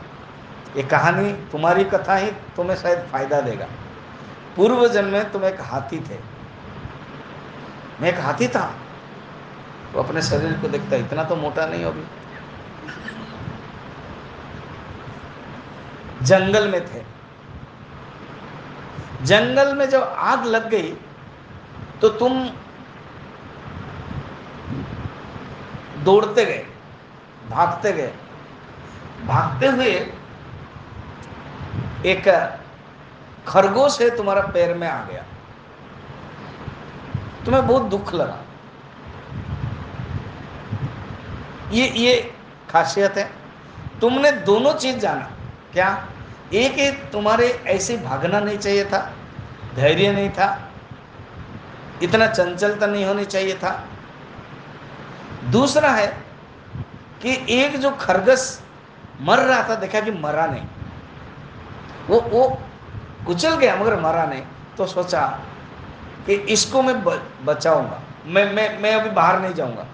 ये 0.77 0.84
कहानी 0.84 1.31
तुम्हारी 1.51 1.84
कथा 1.84 2.15
ही 2.15 2.31
तुम्हें 2.55 2.77
शायद 2.77 3.07
फ़ायदा 3.12 3.41
देगा। 3.41 3.67
पूर्व 4.55 4.88
जन्म 4.88 5.10
में 5.10 5.31
तुम 5.31 5.46
एक 5.46 5.62
हाथी 5.62 6.00
थे। 6.00 6.19
मैं 8.01 8.10
एक 8.10 8.19
हाथी 8.19 8.48
था। 8.48 8.65
तो 9.93 10.00
अपने 10.00 10.22
शरीर 10.22 10.53
को 10.53 10.67
देखता, 10.67 10.96
इतना 10.96 11.24
तो 11.24 11.36
मोटा 11.36 11.65
नहीं 11.65 11.84
हो 11.84 11.91
जंगल 16.21 16.67
में 16.67 16.81
थे। 16.86 17.03
जंगल 19.24 19.74
में 19.75 19.89
जब 19.89 20.03
आग 20.03 20.45
लग 20.45 20.69
गई 20.69 20.93
तो 22.01 22.09
तुम 22.09 22.50
दौड़ते 26.03 26.45
गए, 26.45 26.65
भागते 27.50 27.91
गए। 27.93 28.13
भागते 29.25 29.67
हुए 29.67 29.93
एक 32.05 32.27
खरगोश 33.47 34.01
है 34.01 34.15
तुम्हारा 34.17 34.41
पैर 34.47 34.74
में 34.77 34.88
आ 34.88 35.03
गया। 35.05 35.24
तुम्हें 37.45 37.65
बहुत 37.67 37.81
दुख 37.81 38.13
लगा। 38.13 38.43
ये 41.71 41.88
ये 41.97 42.33
खासियत 42.69 43.17
है। 43.17 43.29
तुमने 44.01 44.31
दोनों 44.31 44.74
चीज़ 44.74 44.97
जाना। 44.97 45.31
क्या? 45.77 45.89
एक 46.53 46.79
एक 46.79 47.10
तुम्हारे 47.12 47.48
ऐसे 47.67 47.98
भागना 47.98 48.39
नहीं 48.39 48.57
चाहिए 48.57 48.86
था, 48.86 49.00
धैर्य 49.75 50.12
नहीं 50.12 50.29
था, 50.29 50.48
इतना 52.03 52.27
चंचलता 52.27 52.88
नहीं 52.88 53.05
होनी 53.05 53.25
चाहिए 53.25 53.55
था। 53.55 53.72
दूसरा 55.51 55.89
है 55.89 56.07
कि 57.22 57.36
एक 57.53 57.77
जो 57.79 57.91
खरगस 57.91 58.62
मर 59.22 59.39
रहा 59.39 59.62
था, 59.69 59.75
देखा 59.75 60.01
कि 60.01 60.12
मरा 60.13 60.46
नहीं। 60.46 60.65
वो 62.10 62.19
वो 62.22 62.48
कुचल 63.27 63.55
गया, 63.55 63.75
मगर 63.75 64.00
मरा 64.00 64.25
नहीं। 64.25 64.44
तो 64.77 64.85
सोचा 64.87 65.27
कि 66.25 66.33
इसको 66.33 66.81
मैं 66.81 66.96
बचाऊँगा। 67.46 68.01
मैं 68.25 68.51
मैं 68.53 68.68
मैं 68.79 68.96
अभी 68.96 69.09
बाहर 69.11 69.40
नहीं 69.42 69.53
जाऊँगा। 69.53 69.85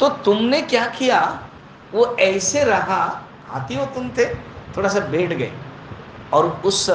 तो 0.00 0.08
तुमने 0.24 0.62
क्या 0.62 0.86
किया? 0.88 1.20
वो 1.92 2.16
ऐसे 2.20 2.64
रहा 2.64 3.22
हाथी 3.48 3.76
वो 3.76 3.86
तुम 3.86 4.08
थे, 4.08 4.34
थोड़ा 4.76 4.88
सा 4.88 5.00
बैठ 5.00 5.32
गए। 5.32 5.52
और 6.32 6.62
उस 6.64 6.90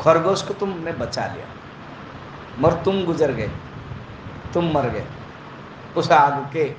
खरगोश 0.00 0.42
को 0.42 0.54
तुमने 0.54 0.92
बचा 0.92 1.26
लिया। 1.26 1.46
मगर 2.58 2.82
तुम 2.82 3.04
गुजर 3.04 3.32
गए, 3.32 3.50
तुम 4.54 4.72
मर 4.72 4.88
गए। 4.88 5.04
उस 5.96 6.10
आग 6.10 6.48
के 6.52 6.74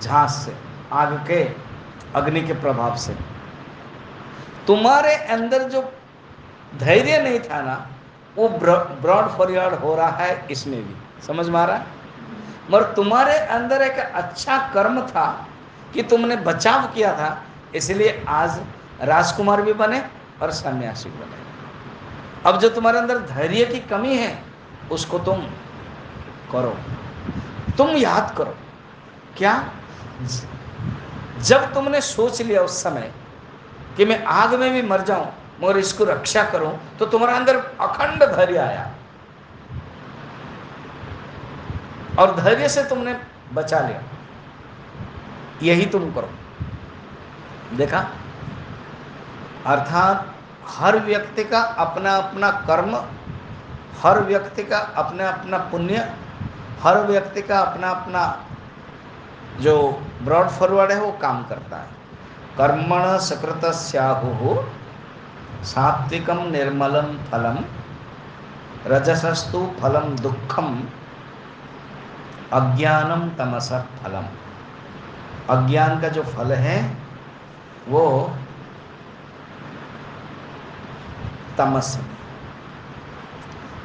झांस 0.00 0.30
से, 0.30 0.54
आग 0.92 1.24
के 1.26 1.50
अग्नि 2.14 2.42
के 2.42 2.52
प्रभाव 2.52 2.96
से। 2.96 3.16
तुम्हारे 4.66 5.14
अंदर 5.14 5.62
जो 5.62 5.92
धैर्य 6.76 7.22
नहीं 7.22 7.40
था 7.40 7.60
ना, 7.62 7.86
वो 8.36 8.48
ब्रॉड 8.48 9.28
फॉरवर्ड 9.28 9.74
हो 9.74 9.94
रहा 9.94 10.08
है 10.08 10.46
इसमें 10.50 10.82
भी। 10.88 10.94
समझ 11.26 11.48
में 11.48 11.60
आ 11.60 11.64
रहा 11.64 11.76
है? 11.76 11.86
मगर 12.70 12.92
तुम्हारे 12.92 13.38
अंदर 13.38 13.82
एक 13.82 13.98
अच्छा 13.98 14.58
कर्म 14.74 15.00
था 15.06 15.46
कि 15.94 16.02
तुमने 16.02 16.36
बचाव 16.36 16.86
किया 16.86 17.12
था 17.14 17.42
इसलिए 17.74 18.24
आज 18.28 18.60
राजकुमार 19.00 19.62
भी 19.62 19.72
बने 19.72 20.02
और 20.42 20.50
सन्यासी 20.50 21.08
बने। 21.08 21.38
अब 22.46 22.58
जो 22.60 22.68
तुम्हारे 22.68 22.98
अंदर 22.98 23.18
धैर्य 23.18 23.64
की 23.64 23.80
कमी 23.80 24.16
है, 24.16 24.42
उसको 24.90 25.18
तुम 25.18 25.42
करो। 26.52 26.76
तुम 27.76 27.90
याद 27.90 28.34
करो। 28.38 28.54
क्या? 29.36 29.72
जब 31.40 31.72
तुमने 31.74 32.00
सोच 32.00 32.40
लिया 32.42 32.62
उस 32.62 32.82
समय 32.82 33.12
कि 33.96 34.04
मैं 34.04 34.24
आग 34.24 34.54
में 34.54 34.72
भी 34.72 34.82
मर 34.82 35.00
जाऊँ, 35.00 35.32
मगर 35.62 35.78
इसको 35.78 36.04
रक्षा 36.04 36.42
करूँ 36.44 36.78
तो 36.98 37.06
तुम्हारे 37.06 37.36
अंदर 37.36 37.56
अखंड 37.56 38.24
धैर्य 38.24 38.56
आया। 38.56 38.90
और 42.18 42.34
धैर्य 42.40 42.68
से 42.68 42.82
तुमने 42.84 43.16
बचा 43.52 43.80
लिया। 43.80 44.02
यही 45.62 45.86
तुम 45.86 46.12
करो। 46.12 46.30
देखा? 47.76 48.06
अर्थात 49.66 50.34
हर 50.68 50.98
व्यक्ति 50.98 51.44
का 51.44 51.60
अपना 51.60 52.16
अपना 52.16 52.50
कर्म, 52.50 52.96
हर 54.02 54.20
व्यक्ति 54.20 54.62
का 54.62 54.78
अपना 54.78 55.28
अपना 55.28 55.58
पुण्य, 55.58 56.14
हर 56.82 56.98
व्यक्ति 56.98 57.42
का 57.42 57.60
अपना 57.60 57.90
अपना 57.90 58.44
जो 59.60 60.02
ब्रॉड 60.22 60.48
फॉरवर्ड 60.48 60.92
है, 60.92 61.00
वो 61.00 61.12
काम 61.12 61.44
करता 61.44 61.76
है। 61.76 61.86
कर्मण 62.58 63.18
सकृत 63.18 63.64
स्याहु 63.64 64.56
सात्विकम 65.64 66.38
निर्मलम 66.38 67.18
फलम, 67.18 67.58
रजसस्तु 68.86 69.72
फलम 69.82 70.16
दुखम 70.16 70.82
अज्ञानम 72.52 73.28
तमस 73.28 73.72
फलम। 73.72 74.24
अज्ञान 75.56 76.00
का 76.00 76.08
जो 76.08 76.22
फल 76.22 76.52
है 76.52 76.99
वो 77.90 78.32
तमस। 81.58 81.98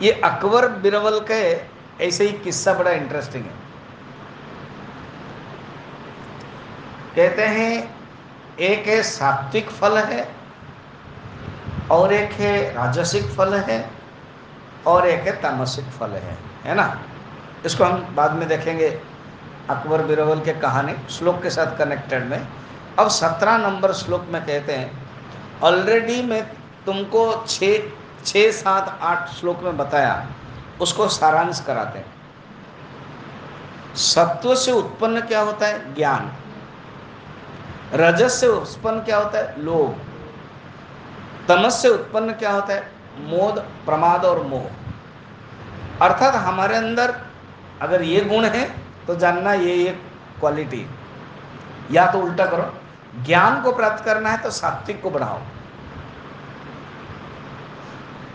ये 0.01 0.11
अकबर 0.23 0.67
बिरवल 0.67 1.19
के 1.31 1.41
ऐसे 2.05 2.27
ही 2.27 2.31
किस्सा 2.39 2.73
बड़ा 2.73 2.91
इंटरेस्टिंग 2.91 3.43
है। 3.43 3.63
कहते 7.15 7.45
हैं, 7.45 7.95
एक 8.59 8.87
है 8.87 9.01
सात्विक 9.03 9.69
फल 9.69 9.97
है, 9.97 10.27
और 11.91 12.13
एक 12.13 12.31
है 12.31 12.73
राजसिक 12.73 13.25
फल 13.25 13.53
है, 13.53 13.89
और 14.87 15.07
एक 15.07 15.21
है 15.21 15.41
तामसिक 15.41 15.85
फल 15.85 16.11
है 16.11 16.37
है 16.65 16.75
ना? 16.75 16.85
इसको 17.65 17.83
हम 17.83 18.15
बाद 18.15 18.31
में 18.31 18.47
देखेंगे 18.47 18.87
अकबर 19.69 20.03
बिरवल 20.03 20.39
के 20.39 20.53
कहानी, 20.53 20.93
श्लोक 21.09 21.41
के 21.43 21.49
साथ 21.49 21.77
कनेक्टेड 21.77 22.23
में। 22.23 22.47
अब 22.99 23.07
सत्रह 23.07 23.57
नंबर 23.57 23.91
श्लोक 23.93 24.25
में 24.31 24.41
कहते 24.45 24.73
हैं 24.73 24.91
ऑलरेडी 25.63 26.21
मैं 26.21 26.43
तुमको 26.85 27.45
छ 27.47 27.63
छः 28.25 28.51
सात, 28.51 28.97
आठ 29.01 29.29
श्लोक 29.29 29.63
में 29.63 29.77
बताया, 29.77 30.27
उसको 30.81 31.07
सारांश 31.07 31.59
कराते 31.67 31.99
हैं। 31.99 32.13
सत्व 33.95 34.55
से 34.55 34.71
उत्पन्न 34.71 35.21
क्या 35.21 35.41
होता 35.41 35.67
है? 35.67 35.93
ज्ञान। 35.95 36.31
रजस 37.93 38.33
से 38.33 38.47
उत्पन्न 38.47 38.99
क्या 38.99 39.17
होता 39.17 39.37
है? 39.37 39.61
लोभ। 39.61 39.99
तमस 41.47 41.81
से 41.81 41.89
उत्पन्न 41.89 42.33
क्या 42.33 42.51
होता 42.51 42.73
है? 42.73 42.91
मोद, 43.19 43.59
प्रमाद 43.85 44.25
और 44.25 44.41
मोह। 44.43 44.65
अर्थात 46.01 46.35
हमारे 46.35 46.75
अंदर 46.75 47.15
अगर 47.81 48.01
ये 48.03 48.21
गुण 48.21 48.45
है 48.45 48.65
तो 49.07 49.15
जानना 49.15 49.53
ये 49.53 49.75
ये 49.75 49.91
क्वालिटी 50.39 50.85
या 51.91 52.05
तो 52.11 52.19
उल्टा 52.19 52.45
करो। 52.45 52.73
ज्ञान 53.23 53.61
को 53.61 53.71
प्राप्त 53.71 54.03
करना 54.05 54.29
है 54.29 54.37
तो 54.37 54.49
सात्विक 54.49 55.01
को 55.01 55.09
बढ़ाओ। 55.09 55.39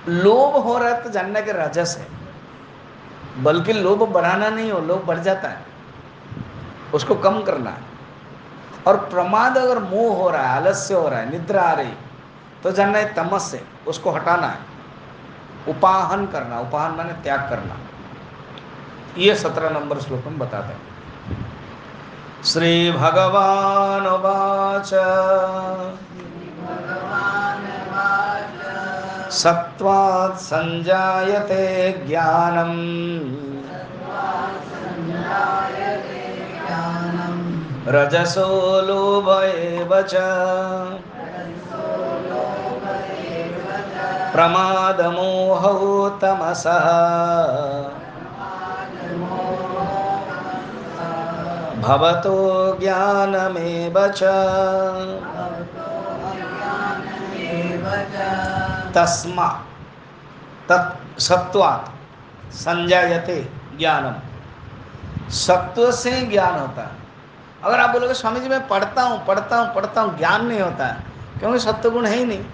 लोभ 0.09 0.57
हो 0.57 0.79
रहा 0.79 0.89
है 0.89 1.03
तो 1.03 1.11
जानना 1.11 1.41
कि 1.41 1.53
राजस 1.53 1.97
है। 1.99 3.43
बल्कि 3.43 3.73
लोभ 3.73 4.03
बढ़ाना 4.03 4.49
नहीं 4.49 4.73
हो, 4.73 4.81
लोभ 4.81 5.05
बढ़ 5.05 5.19
जाता 5.19 5.49
है। 5.49 5.65
उसको 6.95 7.15
कम 7.15 7.43
करना 7.43 7.71
है। 7.71 7.89
और 8.87 8.97
प्रमाद 8.97 9.59
अगर 9.59 9.79
मोह 9.79 10.17
हो 10.17 10.31
रहा 10.31 10.43
है, 10.43 10.57
आलस्य 10.57 10.95
हो 10.95 11.09
रहा 11.09 11.21
है, 11.21 11.31
निद्रा 11.31 11.63
आ 11.63 11.73
रही 11.73 11.93
तो 12.63 12.71
जानना 12.71 12.99
है 12.99 13.15
तमस 13.15 13.43
से 13.43 13.65
उसको 13.87 14.11
हटाना 14.11 14.47
है। 14.47 14.59
उपाहन 15.69 16.27
करना, 16.27 16.61
उपाहन 16.61 16.93
माने 16.93 17.13
त्याग 17.13 17.49
करना। 17.51 17.77
ये 19.19 19.35
सत्रह 19.35 19.71
नंबर 19.71 20.01
श्लोक 20.01 20.25
में 20.27 20.39
बताते 20.39 20.73
हैं। 20.73 20.90
श्रीभगवानुवाच। 22.45 23.39
सत्त्वात् 29.33 30.41
सञ्जायते 30.41 31.93
ज्ञानम्। 31.93 33.51
रजसो 37.89 38.81
लोभ 38.81 39.43
एव 39.43 40.03
च। 40.03 40.15
प्रमादमोहौ 44.33 46.09
तमसः। 46.09 48.00
भवतो 51.81 52.77
ज्ञानमेव 52.81 54.09
च। 54.09 54.23
तस्मा। 58.95 59.65
तत् 60.69 61.21
सत्वात्। 61.21 61.89
संजायते 62.53 63.49
ज्ञानम। 63.79 64.15
सत्व 65.31 65.93
से 65.93 66.23
ज्ञान 66.23 66.61
होता 66.61 66.83
है। 66.83 66.91
अगर 67.65 67.81
आप 67.81 67.91
बोलोगे, 67.91 68.15
स्वामी 68.15 68.41
जी, 68.41 68.49
मैं 68.49 68.69
पढ़ता 68.69 69.03
हूँ 69.03 69.27
पढ़ता 69.27 69.57
हूँ 69.57 69.75
पढ़ता 69.75 70.01
हूँ, 70.01 70.19
ज्ञान 70.19 70.47
नहीं 70.47 70.61
होता 70.61 70.87
है। 70.87 71.05
क्योंकि 71.39 71.59
सत्व 71.59 71.91
गुण 71.91 72.07
है 72.07 72.17
ही 72.17 72.25
नहीं। 72.25 72.45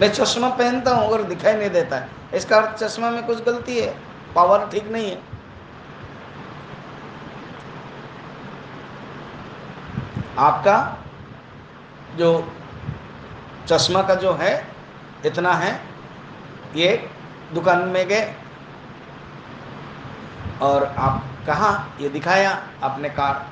मैं 0.00 0.12
चश्मा 0.12 0.48
पहनता 0.48 0.90
हूँ, 0.90 1.08
अगर 1.08 1.22
दिखाई 1.22 1.54
नहीं 1.54 1.70
देता 1.70 1.96
है। 1.96 2.08
इसका 2.34 2.56
अर्थ 2.56 2.84
चश्मा 2.84 3.10
में 3.10 3.26
कुछ 3.26 3.44
गलती 3.44 3.80
है। 3.80 4.09
पावर 4.34 4.68
ठीक 4.68 4.90
नहीं 4.90 5.10
है। 5.10 5.22
आपका 10.38 11.04
जो 12.16 12.52
चश्मा 13.68 14.02
का 14.02 14.14
जो 14.14 14.32
है, 14.34 14.66
इतना 15.26 15.52
है, 15.52 15.80
ये 16.76 17.10
दुकान 17.54 17.78
में 17.88 18.06
गए। 18.08 18.34
और 20.62 20.84
आप 20.84 21.24
कहा? 21.46 21.86
ये 22.00 22.08
दिखाया 22.08 22.50
आपने 22.82 23.08
कार। 23.08 23.46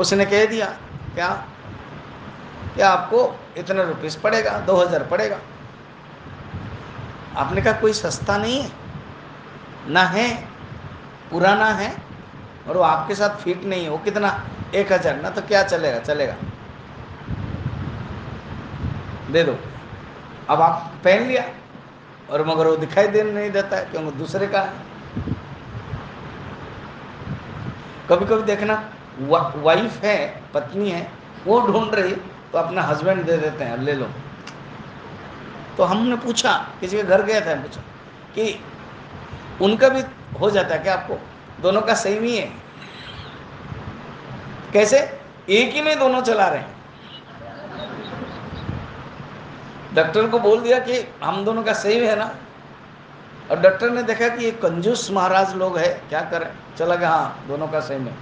उसने 0.00 0.24
कह 0.24 0.46
दिया, 0.46 0.66
क्या? 1.14 1.28
क्या 2.74 2.90
आपको 2.90 3.38
इतने 3.56 3.84
रुपीस 3.84 4.16
पड़ेगा? 4.16 4.58
दो 4.58 4.76
हज़ार 4.76 5.02
पड़ेगा? 5.02 5.38
आपने 7.36 7.62
कहा, 7.62 7.72
कोई 7.72 7.92
सस्ता 7.92 8.36
नहीं 8.36 8.62
है। 8.62 8.79
ना 9.90 10.02
है 10.08 10.28
पुराना 11.30 11.70
है 11.74 11.90
और 12.68 12.76
वो 12.76 12.82
आपके 12.84 13.14
साथ 13.14 13.36
फिट 13.38 13.64
नहीं 13.64 13.84
है 13.84 13.90
वो 13.90 13.98
कितना 14.00 14.28
एक 14.74 14.92
हज़ार 14.92 15.20
ना 15.20 15.30
तो 15.30 15.42
क्या 15.42 15.62
चलेगा 15.64 15.98
चलेगा। 16.00 16.34
दे 19.32 19.42
दो। 19.44 19.56
अब 20.48 20.60
आप 20.60 20.92
पहन 21.04 21.26
लिया 21.26 21.44
और 22.30 22.46
मगर 22.46 22.66
वो 22.66 22.76
दिखाई 22.76 23.08
दे 23.08 23.22
नहीं 23.24 23.50
देता 23.50 23.76
है 23.76 23.84
क्योंकि 23.86 24.16
दूसरे 24.18 24.46
का 24.46 24.60
है। 24.60 24.72
कभी 28.08 28.26
कभी 28.26 28.42
देखना 28.44 28.74
वा, 29.20 29.40
वाइफ 29.56 30.02
है 30.04 30.16
पत्नी 30.54 30.90
है 30.90 31.06
वो 31.46 31.60
ढूंढ 31.62 31.94
रही 31.94 32.14
तो 32.52 32.58
अपना 32.58 32.82
हस्बैंड 32.82 33.24
दे 33.26 33.36
देते 33.38 33.64
हैं 33.64 33.76
ले 33.78 33.92
लो। 33.94 34.06
तो 35.76 35.84
हमने 35.84 36.16
पूछा 36.18 36.52
किसी 36.80 36.96
के 36.96 37.02
घर 37.02 37.22
गया 37.22 37.40
था 37.40 37.54
पूछा 37.62 37.80
कि 38.34 38.44
उनका 39.62 39.88
भी 39.88 40.02
हो 40.40 40.50
जाता 40.50 40.74
है 40.74 40.82
क्या 40.82 40.94
आपको 40.94 41.18
दोनों 41.62 41.82
का 41.82 41.94
सेम 41.94 42.24
ही 42.24 42.36
है। 42.36 42.52
कैसे? 44.72 45.20
एक 45.48 45.74
ही 45.74 45.82
में 45.82 45.98
दोनों 45.98 46.22
चला 46.22 46.48
रहे 46.48 46.58
हैं। 46.58 46.80
डॉक्टर 49.94 50.28
को 50.28 50.38
बोल 50.38 50.60
दिया 50.60 50.78
कि 50.78 51.14
हम 51.24 51.44
दोनों 51.44 51.62
का 51.62 51.72
सेम 51.72 52.04
है 52.04 52.16
ना। 52.16 52.34
और 53.50 53.60
डॉक्टर 53.60 53.90
ने 53.90 54.02
देखा 54.02 54.28
कि 54.28 54.44
ये 54.44 54.50
कंजूस 54.50 55.10
महाराज 55.10 55.54
लोग 55.54 55.78
है, 55.78 56.02
क्या 56.08 56.20
करें? 56.20 56.76
चला 56.76 56.94
गया 56.94 57.10
हाँ 57.10 57.44
दोनों 57.48 57.68
का 57.68 57.80
सेम 57.80 58.06
है। 58.06 58.14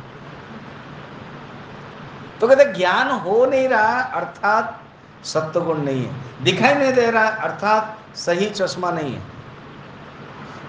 तो 2.41 2.49
कहते, 2.49 2.65
ज्ञान 2.65 3.11
हो 3.11 3.47
नहीं 3.47 3.69
रहा, 3.69 4.03
अर्थात 4.03 4.83
सत्य 5.25 5.61
गुण 5.61 5.79
नहीं 5.79 6.07
है। 6.07 6.45
दिखाई 6.45 6.75
नहीं 6.75 6.93
दे 6.93 7.11
रहा, 7.11 7.29
अर्थात 7.29 7.99
सही 8.17 8.51
चश्मा 8.51 8.91
नहीं 8.91 9.15
है। 9.15 9.38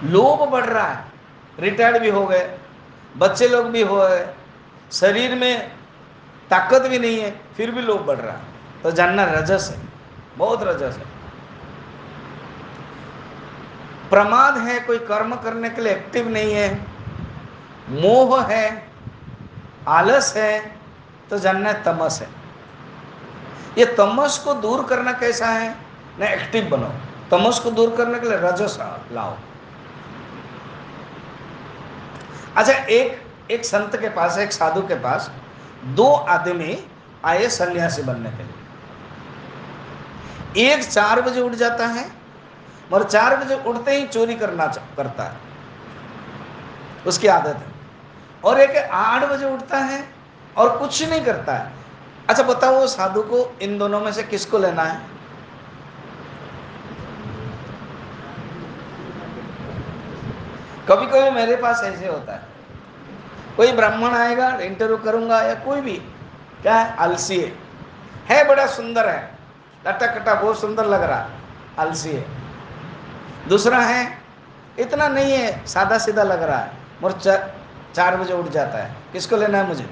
लोभ 0.04 0.48
बढ़ 0.48 0.64
रहा 0.64 0.86
है। 0.86 1.04
रिटायर्ड 1.58 1.98
भी 1.98 2.10
हो 2.10 2.26
गए, 2.26 2.58
बच्चे 3.16 3.48
लोग 3.48 3.66
भी 3.66 3.82
हो 3.82 3.96
गए, 3.96 4.26
शरीर 4.92 5.34
में 5.34 5.70
ताकत 6.50 6.82
भी 6.82 6.98
नहीं 6.98 7.18
है, 7.20 7.30
फिर 7.56 7.70
भी 7.70 7.82
लोभ 7.82 8.00
बढ़ 8.00 8.16
रहा 8.16 8.36
है। 8.36 8.82
तो 8.82 8.90
जानना 8.90 9.24
रजस 9.24 9.70
है, 9.70 9.82
बहुत 10.36 10.62
रजस 10.62 10.96
है। 10.96 11.04
प्रमाद 14.10 14.58
है, 14.58 14.78
कोई 14.80 14.98
कर्म 15.00 15.34
करने 15.36 15.70
के 15.70 15.82
लिए 15.82 15.92
एक्टिव 15.92 16.28
नहीं 16.28 16.54
है। 16.54 16.72
मोह 17.90 18.42
है, 18.44 18.86
आलस 19.88 20.32
है 20.36 20.58
तो 21.30 21.38
जानना 21.38 21.72
तमस 21.82 22.20
है। 22.22 22.28
ये 23.78 23.84
तमस 23.94 24.38
को 24.38 24.54
दूर 24.54 24.84
करना 24.84 25.12
कैसा 25.12 25.46
है? 25.48 25.74
ना 26.18 26.26
एक्टिव 26.26 26.68
बनो 26.68 26.90
तमस 27.30 27.58
को 27.58 27.70
दूर 27.70 27.94
करने 27.96 28.18
के 28.20 28.28
लिए 28.28 28.38
रजस 28.40 28.78
लाओ। 29.12 29.36
अच्छा 32.56 32.72
एक 32.72 33.22
एक 33.50 33.64
संत 33.64 33.96
के 33.96 34.08
पास, 34.08 34.38
एक 34.38 34.52
साधु 34.52 34.80
के 34.82 34.94
पास 34.94 35.30
दो 35.84 36.12
आदमी 36.12 36.84
आए 37.24 37.48
सन्यासी 37.48 38.02
बनने 38.02 38.30
के 38.30 38.42
लिए। 38.42 38.54
एक 40.72 40.84
चार 40.84 41.20
बजे 41.20 41.40
उठ 41.40 41.52
जाता 41.52 41.86
है 41.86 42.10
और 42.92 43.02
चार 43.04 43.36
बजे 43.36 43.54
उठते 43.54 43.90
ही 43.90 44.06
चोरी 44.06 44.34
करना 44.34 44.66
करता 44.66 45.24
है। 45.24 45.36
उसकी 47.06 47.28
आदत 47.28 47.56
है। 47.56 47.72
और 48.44 48.60
एक 48.60 48.76
आठ 48.90 49.24
बजे 49.24 49.46
उठता 49.46 49.78
है 49.78 50.04
और 50.56 50.78
कुछ 50.78 51.02
नहीं 51.02 51.24
करता 51.24 51.54
है। 51.54 51.72
अच्छा 52.28 52.42
बताओ, 52.42 52.86
साधु 52.86 53.22
को 53.22 53.56
इन 53.62 53.78
दोनों 53.78 54.00
में 54.00 54.12
से 54.12 54.22
किसको 54.22 54.58
लेना 54.58 54.82
है? 54.82 55.19
कभी 60.90 61.06
कभी 61.06 61.30
मेरे 61.30 61.56
पास 61.56 61.82
ऐसे 61.84 62.08
होता 62.08 62.32
है। 62.32 62.40
कोई 63.56 63.72
ब्राह्मण 63.72 64.14
आएगा 64.14 64.48
इंटरव्यू 64.56 64.96
करूँगा 64.96 65.42
या 65.42 65.54
कोई 65.54 65.80
भी, 65.80 65.96
क्या 66.62 66.74
है? 66.74 66.96
अलसी 66.96 67.40
है। 67.40 67.52
है 68.28 68.44
बड़ा 68.48 68.66
सुंदर 68.66 69.08
है। 69.08 69.38
लटा 69.86 70.06
कटा 70.06 70.34
बहुत 70.34 70.60
सुंदर 70.60 70.86
लग 70.86 71.02
रहा 71.02 71.26
अलसी 71.78 72.10
है। 72.10 72.26
दूसरा 73.48 73.78
है, 73.78 74.18
इतना 74.78 75.08
नहीं 75.08 75.32
है 75.32 75.66
सादा 75.66 75.98
सीधा 75.98 76.22
लग 76.22 76.42
रहा 76.42 76.58
है। 76.58 76.72
और 77.04 77.12
चार 77.94 78.16
बजे 78.16 78.34
उठ 78.34 78.48
जाता 78.48 78.78
है। 78.78 78.94
किसको 79.12 79.36
लेना 79.36 79.58
है 79.58 79.66
मुझे? 79.66 79.90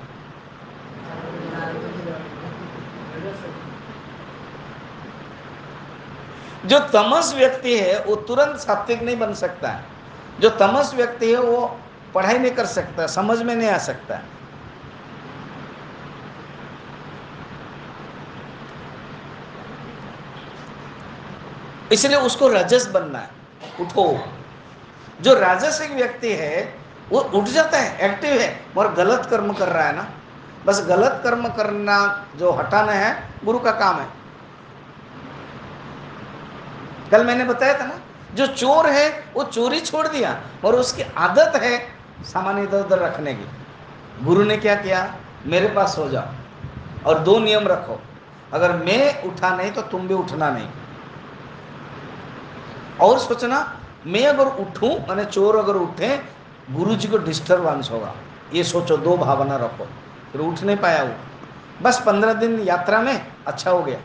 जो 6.67 6.79
तमस 6.81 7.35
व्यक्ति 7.35 7.79
है, 7.79 8.03
वो 8.03 8.17
तुरंत 8.17 8.57
सात्विक 8.57 9.03
नहीं 9.03 9.19
बन 9.19 9.35
सकता 9.35 9.69
है। 9.69 9.98
जो 10.41 10.51
तमस 10.51 10.95
व्यक्ति 10.95 11.33
है, 11.33 11.41
वो 11.41 11.81
पढ़ाई 12.15 12.39
नहीं 12.39 12.53
कर 12.53 12.67
सकता, 12.67 13.07
समझ 13.07 13.43
में 13.43 13.57
नहीं 13.57 13.69
आ 13.69 13.79
सकता। 13.79 14.21
इसलिए 21.93 22.17
उसको 22.17 22.49
रजस 22.49 22.87
बनना 22.87 23.19
है। 23.19 23.31
उठो। 23.81 24.25
जो 25.21 25.35
राजसिक 25.35 25.93
व्यक्ति 25.93 26.33
है, 26.33 26.79
वो 27.11 27.21
उठ 27.21 27.45
जाता 27.45 27.79
है 27.79 28.11
एक्टिव 28.11 28.33
है, 28.33 28.67
और 28.77 28.95
गलत 28.95 29.27
कर्म 29.27 29.53
कर 29.53 29.69
रहा 29.69 29.85
है 29.85 29.97
ना। 29.97 30.09
बस 30.67 30.87
गलत 30.89 31.21
कर्म 31.25 31.49
करना 31.49 32.27
जो 32.37 32.53
हटाना 32.53 32.93
है, 32.93 33.29
गुरु 33.45 33.59
का 33.59 33.71
काम 33.71 34.01
है। 34.01 34.07
कल 37.11 37.25
मैंने 37.27 37.45
बताया 37.45 37.81
था 37.81 37.85
ना 37.85 38.01
जो 38.35 38.47
चोर 38.47 38.87
है, 38.87 39.25
वो 39.35 39.45
चोरी 39.45 39.81
छोड़ 39.81 40.09
दिया 40.09 40.41
और 40.65 40.77
उसकी 40.77 41.03
आदत 41.03 41.53
है 41.57 41.89
सामान 42.23 42.63
इधर 42.63 42.81
उधर 42.81 42.99
रखने 42.99 43.35
की। 43.35 43.45
गुरु 44.25 44.43
ने 44.43 44.57
क्या 44.57 44.75
किया? 44.75 45.17
मेरे 45.47 45.69
पास 45.69 45.99
हो 45.99 46.09
जाओ 46.09 46.25
और 47.07 47.19
दो 47.19 47.39
नियम 47.39 47.69
रखो। 47.69 48.03
अगर 48.53 48.77
मैं 48.77 49.23
उठा 49.23 49.57
नहीं 49.57 49.71
तो 49.71 49.83
तुम 49.83 50.09
भी 50.09 50.15
उठना 50.15 50.51
नहीं। 50.51 50.69
और 53.01 53.19
सोचना, 53.19 53.81
मैं 54.07 54.27
अगर 54.27 54.47
उठूं, 54.47 54.89
मैंने 54.89 55.25
चोर 55.25 55.57
अगर 55.57 55.73
उठे 55.73 56.23
गुरु 56.71 56.95
जी 56.95 57.09
को 57.09 57.19
डिस्टर्बेंस 57.19 57.91
होगा। 57.91 58.15
ये 58.53 58.65
सोचो, 58.65 58.97
दो 58.97 59.17
भावना 59.17 59.57
रखो। 59.57 59.89
फिर 60.33 60.41
उठ 60.41 60.63
नहीं 60.63 60.77
पाया 60.77 61.03
वो। 61.03 61.15
बस 61.83 62.03
पंद्रह 62.07 62.33
दिन 62.33 62.61
यात्रा 62.61 63.01
में 63.01 63.27
अच्छा 63.47 63.71
हो 63.71 63.83
गया। 63.83 63.99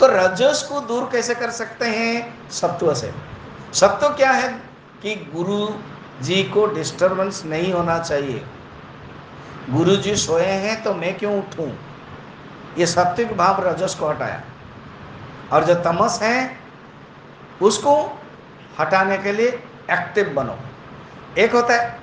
तो 0.00 0.06
रजस 0.06 0.68
को 0.72 0.80
दूर 0.80 1.08
कैसे 1.12 1.34
कर 1.34 1.50
सकते 1.50 1.84
हैं? 1.84 2.50
सत्व 2.50 2.94
से। 2.94 3.14
सत्व 3.74 4.08
क्या 4.08 4.30
है? 4.30 4.52
कि 5.02 5.30
गुरु 5.34 5.68
जी 6.24 6.42
को 6.42 6.66
डिस्टरबेंस 6.66 7.44
नहीं 7.44 7.72
होना 7.72 7.98
चाहिए। 7.98 8.46
गुरु 9.70 9.96
जी 9.96 10.16
सोए 10.16 10.46
हैं 10.46 10.82
तो 10.82 10.94
मैं 10.94 11.18
क्यों 11.18 11.38
उठूं? 11.38 11.72
ये 12.78 12.86
सात्विक 12.86 13.36
भाव 13.36 13.66
रजस 13.66 13.94
को 13.94 14.08
हटाया। 14.08 14.42
और 15.52 15.64
जो 15.64 15.74
तमस 15.74 16.22
है, 16.22 16.58
उसको 17.62 18.20
हटाने 18.80 19.18
के 19.18 19.32
लिए 19.32 19.48
एक्टिव 19.90 20.28
बनो। 20.28 20.58
एक 21.38 21.52
होता 21.52 21.74
है 21.74 22.00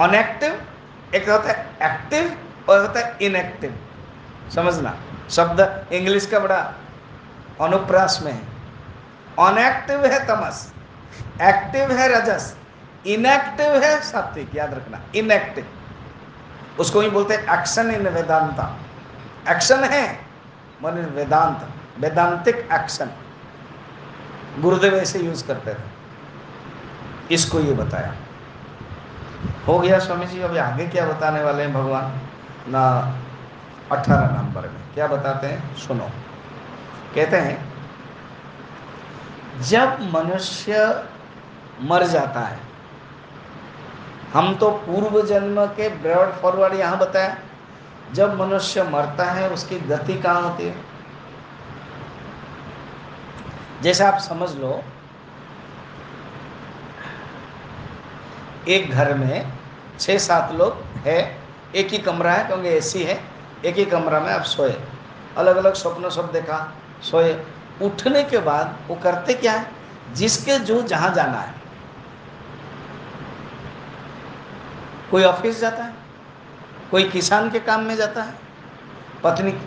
अनएक्टिव 0.00 0.62
एक 1.14 1.30
होता 1.30 1.48
है 1.48 1.76
एक्टिव 1.82 2.38
और 2.70 2.80
होता 2.80 3.00
है 3.00 3.18
इनएक्टिव 3.22 3.78
समझना? 4.54 4.96
शब्द 5.30 5.86
इंग्लिश 5.92 6.26
का 6.26 6.38
बड़ा 6.38 6.74
अनुप्रास 7.60 8.20
में 8.24 8.32
है। 8.32 8.42
अनएक्टिव 9.38 10.06
है 10.06 10.26
तमस, 10.26 10.74
एक्टिव 11.42 11.92
है 11.92 12.20
रजस, 12.20 12.56
इनएक्टिव 13.06 13.82
है 13.82 14.00
सात्विक, 14.00 14.56
याद 14.56 14.74
रखना, 14.74 15.00
इनएक्टिव। 15.14 15.66
उसको 16.80 17.00
ही 17.00 17.10
बोलते 17.10 17.34
हैं 17.34 17.58
एक्शन 17.58 17.90
इन 17.90 18.08
वेदांता। 18.08 18.76
एक्शन 19.48 19.84
है, 19.84 20.20
मन 20.82 20.90
वेदांत, 20.90 21.68
वेदांतिक 21.98 22.68
एक्शन। 22.72 23.10
गुरुदेव 24.58 24.94
ऐसे 24.94 25.18
यूज़ 25.18 25.46
करते 25.46 25.74
थे। 25.74 25.78
इसको 27.34 27.60
ये 27.60 27.72
बताया। 27.72 28.14
हो 29.66 29.80
गया 29.80 29.98
स्वामी 29.98 30.26
जी 30.26 30.40
अभी 30.40 30.58
आगे 30.58 30.86
क्या 30.86 31.06
बताने 31.06 31.42
वाले 31.42 31.62
हैं 31.62 31.72
भगवान? 31.72 32.20
ना, 32.68 33.14
अठारह 33.92 34.26
नंबर 34.26 34.62
में। 34.62 34.89
क्या 34.94 35.06
बताते 35.06 35.46
हैं? 35.46 35.76
सुनो। 35.76 36.10
कहते 37.14 37.36
हैं, 37.36 37.72
जब 39.60 39.98
मनुष्य 40.14 41.04
मर 41.80 42.06
जाता 42.06 42.40
है, 42.40 42.58
हम 44.32 44.54
तो 44.54 44.70
पूर्व 44.70 45.26
जन्म 45.26 45.66
के 45.66 45.88
ब्रॉड 45.88 46.32
फॉरवर्ड 46.32 46.74
यहाँ 46.74 46.98
बताया, 46.98 47.38
जब 48.12 48.40
मनुष्य 48.40 48.82
मरता 48.82 49.24
है, 49.24 49.50
उसकी 49.50 49.78
गति 49.78 50.14
कहाँ 50.14 50.42
होती 50.42 50.64
है? 50.64 50.76
जैसे 53.82 54.04
आप 54.04 54.18
समझ 54.18 54.50
लो, 54.50 54.82
एक 58.68 58.90
घर 58.90 59.14
में 59.14 59.52
छः 60.00 60.18
सात 60.18 60.52
लोग 60.52 60.76
है, 61.06 61.38
एक 61.74 61.88
ही 61.88 61.98
कमरा 61.98 62.32
है, 62.32 62.44
क्योंकि 62.44 62.68
एसी 62.68 63.02
है। 63.02 63.29
एक 63.64 63.76
ही 63.76 63.84
कमरा 63.84 64.20
में 64.20 64.32
आप 64.32 64.42
सोए। 64.42 64.80
अलग 65.36 65.56
अलग 65.56 65.74
स्वप्न 65.74 66.10
सब 66.10 66.32
देखा, 66.32 66.74
सोए। 67.02 67.46
उठने 67.82 68.24
के 68.24 68.38
बाद 68.38 68.76
वो 68.88 68.94
करते 68.94 69.34
क्या 69.34 69.52
है? 69.52 69.70
जिसके 70.12 70.58
जो 70.58 70.82
जहाँ 70.82 71.14
जाना 71.14 71.38
है। 71.38 71.54
कोई 75.10 75.24
ऑफ़िस 75.24 75.60
जाता 75.60 75.84
है? 75.84 75.94
कोई 76.90 77.04
किसान 77.04 77.50
के 77.50 77.60
काम 77.60 77.80
में 77.80 77.96
जाता 77.96 78.22
है? 78.22 78.34
पत्नी 79.24 79.58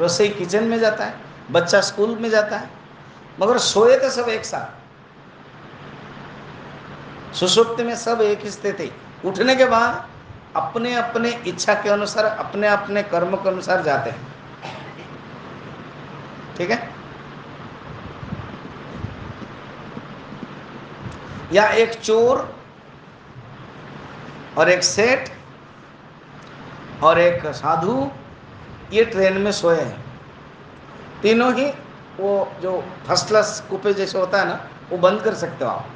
रसोई 0.00 0.28
किचन 0.28 0.64
में 0.64 0.78
जाता 0.78 1.04
है? 1.04 1.14
बच्चा 1.50 1.80
स्कूल 1.80 2.18
में 2.18 2.30
जाता 2.30 2.56
है? 2.56 2.70
मगर 3.40 3.58
सोए 3.58 3.98
तो 3.98 4.10
सब 4.10 4.28
एक 4.28 4.44
साथ। 4.44 4.78
सुसुप्ति 7.34 7.82
में 7.82 7.96
सब 7.96 8.20
एक 8.20 8.46
स्थिति। 8.46 8.92
उठने 9.24 9.56
के 9.56 9.64
बाद 9.64 10.08
अपने 10.58 10.94
अपने 10.94 11.30
इच्छा 11.30 11.74
के 11.74 11.88
अनुसार, 11.88 12.24
अपने 12.24 12.68
अपने 12.68 13.02
कर्म 13.02 13.36
के 13.36 13.48
अनुसार 13.48 13.82
जाते 13.82 14.10
हैं। 14.10 14.28
ठीक 16.56 16.70
है? 16.70 16.90
या 21.52 21.68
एक 21.68 21.94
चोर 21.94 22.56
और 24.58 24.68
एक 24.68 24.84
सेठ 24.84 25.28
और 27.02 27.18
एक 27.18 27.46
साधु, 27.46 28.10
ये 28.92 29.04
ट्रेन 29.04 29.38
में 29.38 29.52
सोए 29.52 29.80
हैं। 29.80 30.04
तीनों 31.22 31.54
ही 31.54 31.70
वो 32.20 32.52
जो 32.60 32.84
फ़र्स्ट 33.06 33.26
क्लास 33.28 33.66
कूपे 33.70 33.94
जैसे 33.94 34.18
होता 34.18 34.38
है 34.38 34.46
ना, 34.46 34.68
वो 34.90 34.98
बंद 34.98 35.22
कर 35.22 35.34
सकते 35.34 35.64
हो 35.64 35.70
आप। 35.70 35.86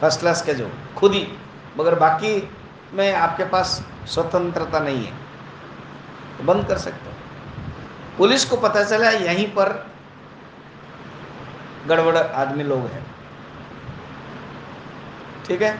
फ़र्स्ट 0.00 0.20
क्लास 0.20 0.42
के 0.42 0.54
जो, 0.54 0.72
खुद 0.96 1.12
ही, 1.12 1.38
मगर 1.78 1.94
बाकी 1.94 2.55
में 2.96 3.14
आपके 3.14 3.44
पास 3.44 3.86
स्वतंत्रता 4.06 4.78
नहीं 4.78 5.06
है। 5.06 5.12
तो 6.38 6.44
बंद 6.44 6.68
कर 6.68 6.78
सकते 6.78 7.10
हो। 7.10 7.16
पुलिस 8.18 8.44
को 8.44 8.56
पता 8.56 8.84
चला 8.84 9.10
यहीं 9.10 9.48
पर 9.48 9.90
गड़बड़ 11.86 12.16
आदमी 12.16 12.64
लोग 12.64 12.80
हैं। 12.80 13.06
ठीक 15.46 15.62
है? 15.62 15.78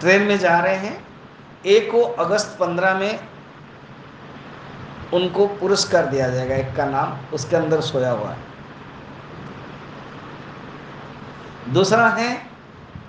ट्रेन 0.00 0.22
में 0.22 0.38
जा 0.38 0.60
रहे 0.60 0.76
हैं। 0.76 1.08
एक 1.66 1.92
को 1.92 2.02
अगस्त 2.02 2.56
पंद्रह 2.60 2.94
में 2.94 3.28
उनको 5.12 5.46
पुरस्कार 5.46 6.06
दिया 6.06 6.28
जाएगा। 6.28 6.54
एक 6.54 6.76
का 6.76 6.84
नाम 6.84 7.34
उसके 7.34 7.56
अंदर 7.56 7.80
सोया 7.80 8.10
हुआ 8.10 8.30
है। 8.30 8.38
दूसरा 11.68 12.08
है, 12.08 12.46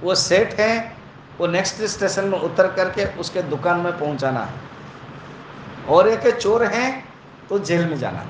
वो 0.02 0.16
सेठ 0.16 0.54
है। 0.54 0.93
वो 1.44 1.48
नेक्स्ट 1.48 1.82
स्टेशन 1.82 2.26
में 2.26 2.40
उतर 2.40 2.68
करके 2.72 3.06
उसके 3.20 3.42
दुकान 3.42 3.80
में 3.80 4.00
पहुंचाना 4.00 4.40
है। 4.40 4.54
और 5.90 6.08
एक 6.08 6.36
चोर 6.36 6.64
है 6.64 7.04
तो 7.50 7.60
जेल 7.60 7.90
में 7.90 7.98
जाना 7.98 8.20
है। 8.20 8.28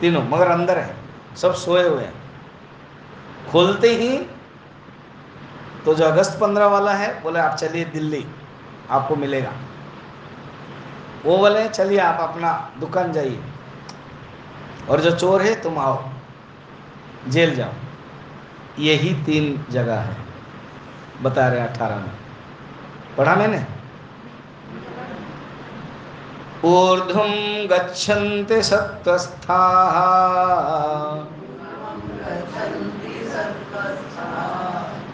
तीनों 0.00 0.22
मगर 0.22 0.46
अंदर 0.46 0.78
है, 0.78 0.96
सब 1.36 1.54
सोए 1.54 1.88
हुए 1.88 2.02
हैं। 2.02 2.14
खोलते 3.50 3.88
ही 3.88 4.18
तो 5.84 5.94
जो 5.94 6.04
अगस्त 6.04 6.38
पंद्रह 6.40 6.66
वाला 6.66 6.92
है, 6.94 7.22
बोले, 7.22 7.40
आप 7.40 7.56
चलिए 7.56 7.84
दिल्ली, 7.84 8.26
आपको 8.90 9.16
मिलेगा। 9.16 9.52
वो 11.24 11.38
बोले, 11.38 11.68
चलिए, 11.68 11.98
आप 11.98 12.20
अपना 12.20 12.70
दुकान 12.80 13.12
जाइए। 13.12 13.42
और 14.90 15.00
जो 15.00 15.10
चोर 15.10 15.42
है, 15.42 15.62
तुम 15.62 15.78
आओ, 15.78 16.08
जेल 17.28 17.54
जाओ। 17.54 17.72
यही 18.78 19.14
तीन 19.24 19.66
जगह 19.70 20.00
है। 20.00 20.25
बता 21.22 21.48
रहे 21.48 21.60
अठारह 21.60 21.96
में। 21.96 22.10
पढ़ा 23.18 23.34
मैंने? 23.34 23.64
ऊर्ध्वं 26.64 27.32
गच्छन्ति 27.70 28.62
सत्त्वस्थाः। 28.62 29.96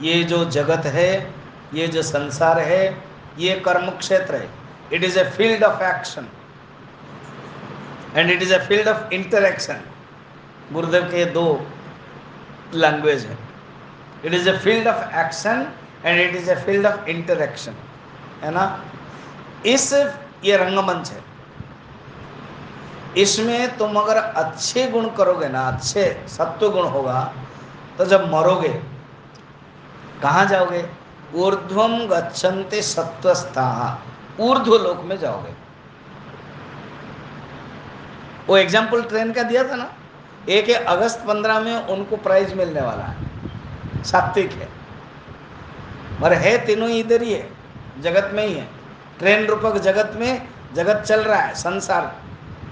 ये 0.00 0.22
जो 0.24 0.44
जगत 0.50 0.86
है, 0.86 1.32
ये 1.74 1.86
जो 1.88 2.02
संसार 2.02 2.58
है, 2.58 2.82
ये 3.38 3.54
कर्म 3.60 3.90
क्षेत्र 3.90 4.34
है। 4.34 4.48
It 4.92 5.04
is 5.04 5.18
a 5.18 5.24
field 5.30 5.64
of 5.64 5.82
action 5.84 6.28
and 8.16 8.30
it 8.30 8.42
is 8.42 8.54
a 8.54 8.58
field 8.58 8.88
of 8.88 9.12
interaction 9.14 9.80
Gurudev 10.72 11.02
के 11.04 11.24
दो 11.32 11.46
लैंग्वेज 12.74 13.24
है। 13.26 13.38
It 14.24 14.34
is 14.34 14.48
a 14.48 14.56
field 14.58 14.88
of 14.88 15.16
action 15.16 15.66
and 16.04 16.20
it 16.20 16.36
is 16.36 16.50
a 16.50 16.54
field 16.64 16.86
of 16.86 17.08
interaction 17.08 17.74
है 18.42 18.50
ना? 18.50 18.64
इस 19.66 19.92
ये 20.44 20.56
रंगमंच 20.56 21.10
है। 21.10 21.31
इसमें 23.16 23.76
तुम 23.78 23.96
अगर 23.96 24.16
अच्छे 24.16 24.86
गुण 24.86 25.08
करोगे 25.08 25.48
ना, 25.48 25.66
अच्छे 25.68 26.26
सत्व 26.28 26.70
गुण 26.70 26.86
होगा 26.86 27.32
तो 27.98 28.04
जब 28.04 28.30
मरोगे, 28.32 28.68
कहाँ 30.22 30.44
जाओगे? 30.46 30.84
ऊर्ध्वम 31.34 31.96
गच्छन्ते 32.08 32.82
सत्वस्था 32.82 33.66
ऊर्ध्व 34.40 34.76
लोक 34.76 35.02
में 35.04 35.18
जाओगे। 35.18 35.54
वो 38.48 38.56
एग्ज़ाम्पल 38.56 39.02
ट्रेन 39.02 39.32
का 39.32 39.42
दिया 39.42 39.64
था 39.70 39.76
ना? 39.76 39.88
एक 40.48 40.68
है 40.68 40.74
अगस्त 40.74 41.24
पंद्रह 41.28 41.60
में 41.60 41.86
उनको 41.86 42.16
प्राइज 42.16 42.54
मिलने 42.54 42.80
वाला 42.80 43.04
है। 43.04 44.02
सात्विक 44.04 44.52
है। 44.52 44.68
पर 46.20 46.32
है 46.32 46.56
तीनों 46.66 46.88
इधर 46.90 47.22
ही 47.22 47.32
है। 47.32 47.48
जगत 48.02 48.30
में 48.34 48.46
ही 48.46 48.54
है। 48.54 48.68
ट्रेन 49.18 49.46
रूपक 49.46 49.78
जगत 49.78 50.12
में, 50.16 50.48
जगत 50.74 51.02
चल 51.02 51.20
रहा 51.20 51.40
है, 51.40 51.54
संसार 51.54 52.14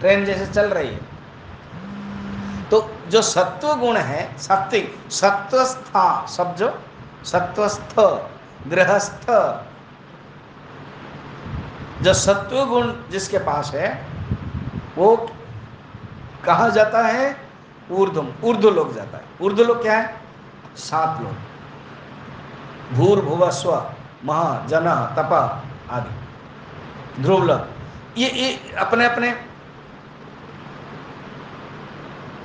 ट्रेन 0.00 0.24
जैसे 0.24 0.46
चल 0.46 0.68
रही 0.68 0.88
है। 0.88 1.00
तो 2.70 2.90
जो 3.08 3.22
सत्व 3.22 3.74
गुण 3.74 3.96
है 3.96 4.38
सात्विक 4.38 5.10
सत्वस्था, 5.10 6.26
सब 6.26 6.54
जो 6.56 6.68
सत्वस्थ, 7.24 7.94
गृहस्थ, 8.68 9.26
जो 12.02 12.14
सत्व 12.14 12.64
गुण 12.64 12.92
जिसके 13.10 13.38
पास 13.38 13.70
है, 13.74 14.06
वो 14.96 15.16
कहा 16.44 16.68
जाता 16.68 17.02
है? 17.02 17.36
ऊर्धम 17.90 18.28
ऊर्ध 18.44 18.64
लोग 18.64 18.94
जाता 18.94 19.18
है। 19.18 19.24
ऊर्ध 19.42 19.60
लोग 19.60 19.82
क्या 19.82 19.98
है? 19.98 20.14
सात 20.76 21.20
लोग 21.20 22.96
भूर 22.96 23.20
भुव 23.20 23.50
स्व 23.50 23.74
मह, 24.24 24.66
जन, 24.66 24.86
तप 25.16 25.32
आदि। 25.90 27.22
ध्रुव 27.22 27.50
ये 28.18 28.28
ये 28.30 28.74
अपने 28.74 29.06
अपने 29.06 29.49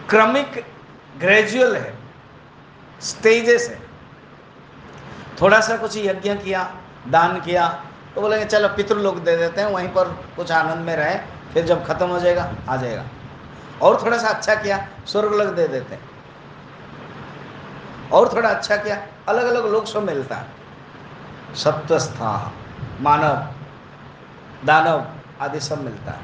क्रमिक 0.10 0.66
ग्रेजुअल 1.18 1.76
है 1.76 1.98
स्टेजेस 3.02 3.70
है। 3.70 3.82
थोड़ा 5.42 5.60
सा 5.60 5.78
कुछ 5.78 5.98
यज्ञ 5.98 6.36
किया, 6.36 6.76
दान 7.08 7.42
किया 7.42 7.86
तो 8.16 8.22
बोलेंगे, 8.22 8.46
चलो 8.46 8.68
पितृलोक 8.68 9.18
दे 9.18 9.38
देते 9.38 9.62
हैं, 9.62 9.68
वहीं 9.68 9.88
पर 9.88 10.26
कुछ 10.36 10.52
आनंद 10.52 10.86
में 10.86 10.96
रहे, 10.96 11.20
फिर 11.54 11.66
जब 11.66 11.86
खत्म 11.86 12.08
हो 12.08 12.20
जाएगा, 12.20 12.56
आ 12.70 12.76
जाएगा। 12.76 13.04
और 13.82 14.02
थोड़ा 14.06 14.18
सा 14.18 14.28
अच्छा 14.28 14.56
किया, 14.56 14.88
स्वर्ग 15.08 15.34
लोग 15.34 15.56
दे 15.56 15.68
देते 15.68 15.96
हैं। 15.96 16.10
और 18.10 18.34
थोड़ा 18.34 18.50
अच्छा 18.50 18.78
किया 18.78 19.08
अलग 19.28 19.46
अलग 19.46 19.66
लोग 19.66 19.86
सब 19.86 20.04
मिलता 20.04 20.36
है। 20.36 20.46
सत्वस्था, 21.56 22.54
मानव, 23.02 23.54
दानव 24.66 25.08
आदि 25.42 25.60
सब 25.60 25.84
मिलता 25.84 26.12
है। 26.12 26.24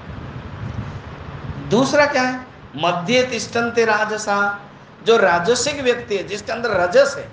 दूसरा 1.69 2.05
क्या 2.05 2.21
है? 2.21 2.50
मध्य 2.75 3.23
तिष्ठन्ते 3.23 3.85
राजसा। 3.85 4.59
जो 5.05 5.17
राजसिक 5.17 5.81
व्यक्ति 5.81 6.17
है, 6.17 6.23
जिसके 6.23 6.51
अंदर 6.51 6.69
रजस 6.69 7.15
है, 7.17 7.31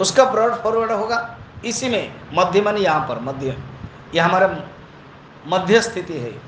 उसका 0.00 0.24
ब्रॉड 0.24 0.54
फॉरवर्ड 0.54 0.92
होगा। 0.92 1.38
इसी 1.64 1.88
में 1.88 2.14
मध्य 2.32 2.60
मन 2.60 2.76
यहाँ 2.76 3.08
पर, 3.08 3.20
मध्य। 3.20 3.58
ये 4.14 4.20
हमारा 4.20 4.56
मध्य 5.46 5.80
स्थिति 5.82 6.18
है। 6.18 6.40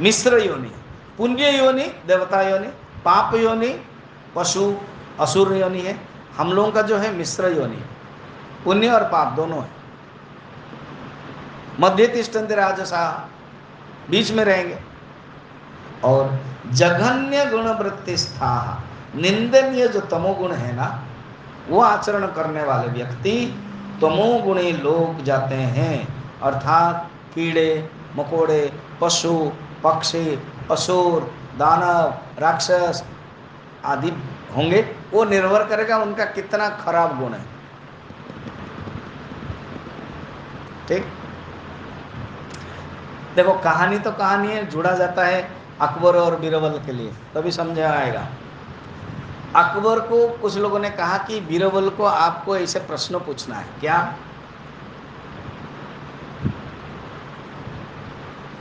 मिश्र 0.00 0.38
योनि, 0.38 0.72
पुण्य 1.18 1.58
योनि, 1.58 1.84
देवता 2.06 2.42
योनि, 2.42 2.66
पाप 3.04 3.34
योनि, 3.34 3.84
पशु, 4.34 4.76
असुर 5.20 5.56
योनि 5.56 5.80
है। 5.80 6.00
हम 6.36 6.52
लोगों 6.52 6.72
का 6.72 6.82
जो 6.82 6.96
है 6.96 7.12
मिश्र 7.12 7.48
योनि। 7.48 7.84
पुण्य 8.64 8.88
और 8.88 9.02
पाप 9.02 9.32
दोनों 9.32 9.62
है। 9.62 9.70
मध्य 11.80 12.06
तिष्ठन्त 12.06 12.52
राजसा, 12.52 13.28
बीच 14.10 14.30
में 14.30 14.44
रहेंगे। 14.44 14.91
और 16.04 16.40
जघन्य 16.70 17.46
गुण 17.46 17.68
वृत्ति 17.68 18.16
स्था 18.16 18.82
निंदनीय 19.16 19.88
जो 19.88 20.00
तमोगुण 20.00 20.52
है 20.52 20.76
ना, 20.76 21.04
वो 21.68 21.80
आचरण 21.80 22.26
करने 22.26 22.62
वाले 22.62 22.88
व्यक्ति 22.88 23.64
तमोगुणी 24.00 24.72
लोग 24.72 25.24
जाते 25.24 25.54
हैं। 25.54 26.24
अर्थात 26.40 27.10
कीड़े, 27.34 27.90
मकोड़े, 28.16 28.80
पशु, 29.00 29.52
पक्षी, 29.84 30.42
असुर, 30.70 31.34
दानव, 31.58 32.14
राक्षस 32.38 33.04
आदि 33.84 34.08
होंगे, 34.56 34.96
वो 35.12 35.24
निर्भर 35.24 35.64
करेगा 35.64 35.96
उनका 35.98 36.24
कितना 36.24 36.68
खराब 36.68 37.20
गुण 37.20 37.32
है। 37.32 37.44
ठीक? 40.88 41.06
देखो, 43.36 43.52
कहानी 43.52 43.98
तो 43.98 44.12
कहानी 44.12 44.48
है, 44.48 44.66
जुड़ा 44.66 44.92
जाता 44.92 45.24
है। 45.24 45.61
अकबर 45.80 46.16
और 46.16 46.36
बीरबल 46.36 46.80
के 46.86 46.92
लिए। 46.92 47.12
तभी 47.34 47.52
समझा 47.52 47.92
आएगा। 47.92 48.26
अकबर 49.56 50.00
को 50.00 50.28
कुछ 50.28 50.56
लोगों 50.56 50.78
ने 50.78 50.90
कहा 50.90 51.18
कि 51.18 51.40
बीरबल 51.40 51.90
को 51.90 52.04
आपको 52.04 52.56
ऐसे 52.56 52.78
प्रश्न 52.78 53.18
पूछना 53.18 53.56
है। 53.56 53.66
क्या? 53.80 54.16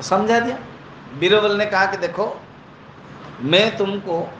समझा 0.01 0.39
दिया? 0.39 0.57
बीरबल 1.19 1.57
ने 1.57 1.65
कहा 1.65 1.85
कि 1.85 1.97
देखो, 1.97 2.41
मैं 3.41 3.77
तुमको 3.77 4.33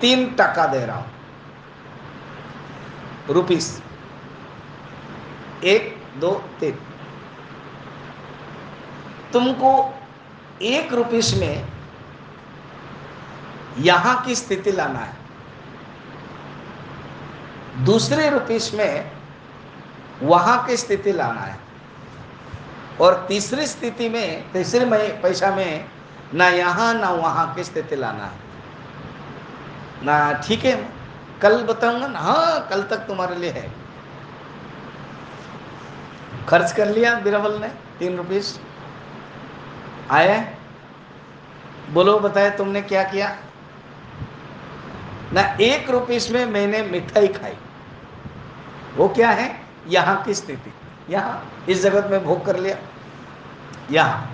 तीन 0.00 0.36
टका 0.40 0.66
दे 0.66 0.86
रहा 0.86 0.96
हूँ। 0.96 1.10
रुपीस। 3.30 3.82
एक, 5.64 6.02
दो, 6.16 6.44
तीन। 6.60 6.78
तुमको 9.34 9.94
एक 10.62 10.92
रुपीस 10.92 11.34
में 11.34 11.68
यहाँ 13.78 14.24
की 14.24 14.34
स्थिति 14.34 14.72
लाना 14.72 14.98
है। 14.98 15.16
दूसरे 17.84 18.30
रुपीस 18.30 18.74
में 18.74 19.10
वहाँ 20.22 20.64
की 20.66 20.76
स्थिति 20.76 21.12
लाना 21.12 21.40
है। 21.40 21.58
और 23.00 23.24
तीसरी 23.28 23.66
स्थिति 23.66 24.08
में, 24.08 24.52
तीसरे 24.52 24.84
में 24.84 25.20
पैसा 25.20 25.56
में 25.56 25.84
ना 26.34 26.48
यहाँ, 26.48 26.94
ना 26.94 27.10
वहाँ 27.10 27.54
की 27.54 27.64
स्थिति 27.64 27.96
लाना 27.96 28.24
है। 28.24 28.38
ना 30.04 30.32
ठीक 30.32 30.64
है? 30.64 30.90
कल 31.42 31.62
बताऊँगा 31.62 32.06
ना। 32.06 32.18
हाँ 32.18 32.68
कल 32.68 32.82
तक 32.82 32.96
तुम्हारे 32.96 33.36
लिए 33.36 33.50
है। 33.50 33.72
खर्च 36.48 36.72
कर 36.72 36.88
लिया 36.88 37.14
बिरबल 37.20 37.60
ने, 37.60 37.68
तीन 37.98 38.16
रुपीस। 38.16 38.60
आया 40.10 40.48
बोलो 41.90 42.18
बताए 42.18 42.50
तुमने 42.50 42.82
क्या 42.82 43.02
किया? 43.02 43.36
ना 45.32 45.42
एक 45.60 45.90
रुपीस 45.90 46.30
में 46.30 46.46
मैंने 46.46 46.82
मिठाई 46.82 47.28
खाई। 47.28 47.56
वो 48.96 49.08
क्या 49.08 49.30
है? 49.30 49.60
यहाँ 49.86 50.22
की 50.22 50.34
स्थिति। 50.34 50.72
यहाँ 51.10 51.64
इस 51.68 51.82
जगत 51.82 52.10
में 52.10 52.24
भोग 52.24 52.44
कर 52.46 52.56
लिया। 52.56 52.76
यहाँ। 53.90 54.30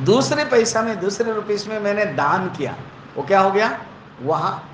दूसरे 0.00 0.44
पैसा 0.44 0.82
में, 0.82 1.00
दूसरे 1.00 1.32
रुपीस 1.32 1.68
में 1.68 1.80
मैंने 1.80 2.04
दान 2.04 2.48
किया। 2.48 2.76
वो 3.16 3.22
क्या 3.22 3.40
हो 3.40 3.50
गया? 3.50 3.80
वहाँ। 4.22 4.70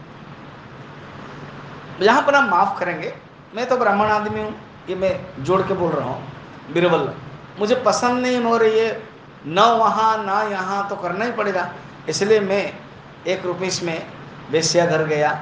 यहाँ 2.03 2.23
पर 2.23 2.35
हम 2.35 2.51
माफ़ 2.51 2.79
करेंगे। 2.79 3.14
मैं 3.55 3.68
तो 3.68 3.77
ब्राह्मण 3.77 4.07
आदमी 4.07 4.40
हूँ। 4.40 4.55
ये 4.88 4.94
मैं 4.94 5.44
जोड़ 5.44 5.62
के 5.62 5.75
बोल 5.75 5.92
रहा 5.92 6.09
हूँ। 6.09 6.33
बिरबल, 6.73 7.12
मुझे 7.59 7.75
पसंद 7.75 8.23
नहीं 8.23 8.40
हो 8.40 8.57
रही 8.57 8.79
है। 8.79 9.10
न 9.46 9.61
वहाँ 9.79 10.24
ना 10.24 10.42
यहाँ 10.42 10.88
तो 10.88 10.96
करना 10.96 11.24
ही 11.24 11.33
पड़ेगा। 11.33 11.70
इसलिए 12.09 12.40
मैं 12.40 12.72
एक 13.26 13.44
रुपीस 13.46 13.83
में 13.83 14.07
वेश्या 14.50 14.87
घर 14.87 15.05
गया, 15.05 15.33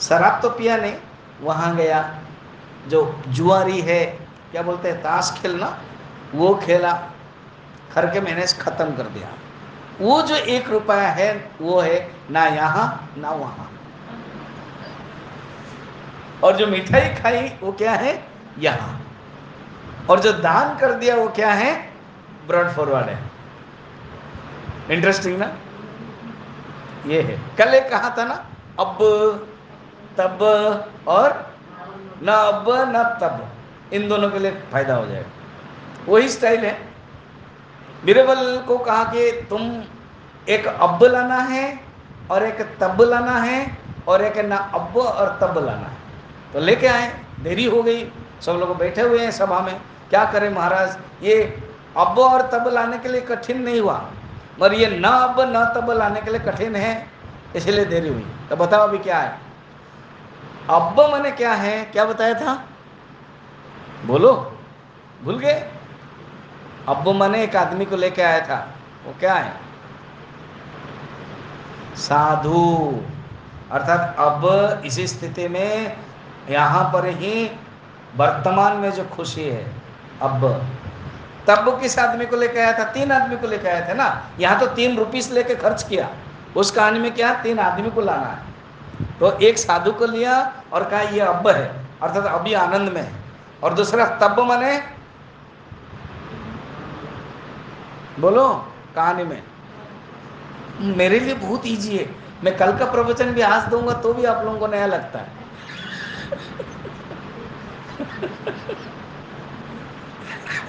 शराब 0.00 0.40
तो 0.42 0.50
पिया 0.50 0.76
नहीं, 0.76 0.94
वहाँ 1.42 1.74
गया। 1.76 2.02
जो 2.88 3.04
जुआरी 3.28 3.80
है, 3.80 4.04
क्या 4.52 4.62
बोलते 4.62 4.88
हैं, 4.88 5.02
ताश 5.02 5.32
खेलना, 5.42 5.78
वो 6.34 6.54
खेला। 6.54 6.92
करके 7.94 8.20
मैंने 8.20 8.46
ख़त्म 8.46 8.94
कर 8.96 9.02
दिया। 9.04 9.28
वो 10.00 10.20
जो 10.22 10.36
एक 10.36 10.68
रुपया 10.68 11.08
है, 11.08 11.32
वो 11.60 11.80
है 11.80 12.10
ना 12.30 12.44
यहाँ, 12.46 13.14
ना 13.18 13.30
वहाँ। 13.30 13.70
और 16.44 16.56
जो 16.56 16.66
मिठाई 16.66 17.14
खाई, 17.14 17.48
वो 17.62 17.72
क्या 17.72 17.92
है, 17.92 18.22
यहाँ। 18.58 19.00
और 20.10 20.20
जो 20.20 20.32
दान 20.32 20.76
कर 20.78 20.92
दिया, 20.92 21.16
वो 21.16 21.28
क्या 21.28 21.52
है 21.52 21.91
ब्रॉड 22.46 22.68
फॉरवर्ड 22.70 23.06
है। 23.06 23.18
इंटरेस्टिंग 24.90 25.38
ना? 25.38 25.52
ये 27.06 27.22
है। 27.22 27.40
कल 27.58 27.74
एक 27.74 27.90
कहा 27.90 28.14
था 28.18 28.24
ना, 28.24 28.46
अब, 28.80 28.98
तब 30.18 30.38
और 31.08 31.52
न 32.22 32.28
अब 32.28 32.64
न 32.68 33.18
तब। 33.20 33.48
इन 33.92 34.08
दोनों 34.08 34.30
के 34.30 34.38
लिए 34.38 34.50
फ़ायदा 34.50 34.94
हो 34.94 35.06
जाएगा। 35.06 35.28
वही 36.08 36.28
स्टाइल 36.28 36.64
है। 36.64 36.88
बीरबल 38.04 38.64
को 38.68 38.78
कहा 38.78 39.04
कि 39.04 39.46
तुम 39.50 39.84
एक 40.48 40.66
अब 40.66 41.04
लाना 41.04 41.36
है 41.36 41.80
और 42.30 42.42
एक 42.42 42.78
तब 42.80 43.02
लाना 43.02 43.32
है 43.32 43.78
और 44.08 44.22
एक 44.22 44.38
ना 44.44 44.56
अब 44.56 44.96
और 44.96 45.38
तब 45.40 45.58
लाना 45.66 45.86
है। 45.86 45.96
तो 46.52 46.60
लेके 46.60 46.86
आए। 46.86 47.20
देरी 47.40 47.64
हो 47.64 47.82
गई। 47.82 48.12
सब 48.40 48.52
लोग 48.52 48.76
बैठे 48.76 49.02
हुए 49.02 49.18
हैं 49.18 49.30
सभा 49.30 49.60
में। 49.60 49.80
क्या 50.10 50.24
करें 50.24 50.50
महाराज? 50.50 50.98
ये 51.22 51.62
अब 51.96 52.18
और 52.18 52.42
तब 52.42 52.68
लाने 52.68 52.98
के 52.98 53.08
लिए 53.08 53.20
कठिन 53.20 53.62
नहीं 53.62 53.80
हुआ। 53.80 54.10
मगर 54.60 54.74
ये 54.74 54.98
न 55.00 55.04
अब, 55.04 55.40
न 55.40 55.72
तब 55.76 55.90
लाने 55.90 56.20
के 56.20 56.30
लिए 56.30 56.40
कठिन 56.40 56.76
है, 56.76 57.08
इसलिए 57.56 57.84
देरी 57.84 58.08
हुई। 58.08 58.26
तो 58.50 58.56
बताओ 58.56 58.88
अभी 58.88 58.98
क्या 58.98 59.18
है? 59.18 59.38
अब 60.70 61.00
मैंने 61.12 61.30
क्या 61.30 61.52
है? 61.52 61.84
क्या 61.84 62.04
बताया 62.04 62.34
था? 62.34 62.64
बोलो। 64.06 64.58
भूल 65.24 65.38
गए? 65.38 65.70
अब 66.88 67.08
मैंने 67.08 67.42
एक 67.44 67.56
आदमी 67.56 67.84
को 67.84 67.96
लेके 67.96 68.22
आया 68.22 68.46
था। 68.46 68.74
वो 69.06 69.14
क्या 69.20 69.34
है? 69.34 69.52
साधु। 71.96 73.00
अर्थात 73.72 74.16
अब 74.18 74.82
इसी 74.86 75.06
स्थिति 75.06 75.48
में 75.48 75.96
यहाँ 76.50 76.84
पर 76.92 77.06
ही 77.06 77.50
वर्तमान 78.16 78.76
में 78.76 78.92
जो 78.92 79.04
खुशी 79.04 79.44
है, 79.44 79.72
अब 80.22 80.66
तब 81.48 81.80
किस 81.80 81.98
आदमी 81.98 82.26
को 82.26 82.36
लेकर 82.36 82.58
आया 82.58 82.78
था? 82.78 82.84
तीन 82.84 83.12
आदमी 83.12 83.36
को 83.36 83.46
लेकर 83.46 83.68
आया 83.68 83.88
था 83.88 83.94
ना? 83.94 84.26
यहाँ 84.40 84.60
तो 84.60 84.66
तीन 84.66 84.96
रुपीस 84.96 85.30
लेके 85.30 85.54
खर्च 85.54 85.82
किया। 85.82 86.08
उस 86.56 86.70
कहानी 86.70 86.98
में 86.98 87.14
क्या? 87.14 87.34
तीन 87.34 87.58
आदमी 87.58 87.90
को 87.90 88.00
लाना 88.00 88.26
है। 88.26 88.52
तो 89.20 89.38
एक 89.38 89.58
साधु 89.58 89.92
को 89.92 90.06
लिया 90.06 90.62
और 90.72 90.84
कहा, 90.84 91.00
ये 91.00 91.20
अब 91.20 91.48
है। 91.48 91.86
अर्थात 92.02 92.26
अभी 92.26 92.52
आनंद 92.52 92.88
में 92.88 93.02
है। 93.02 93.12
और 93.62 93.74
दूसरा, 93.74 94.06
तब 94.06 94.40
मने? 94.40 94.82
बोलो, 98.20 98.72
कहानी 98.94 99.24
में। 99.24 99.42
मेरे 100.80 101.20
लिए 101.20 101.34
बहुत 101.34 101.66
इजी 101.66 101.96
है। 101.96 102.16
मैं 102.44 102.56
कल 102.56 102.78
का 102.78 102.84
प्रवचन 102.84 103.26
भी 103.26 103.40
आज 103.40 103.68
दूँगा 103.68 103.92
तो 103.92 104.14
भी 104.14 104.24
आप 104.24 104.44
लोगों 104.44 104.58
को 104.58 104.66
नया 104.66 104.86
लगता 104.86 105.18
है। 105.18 105.42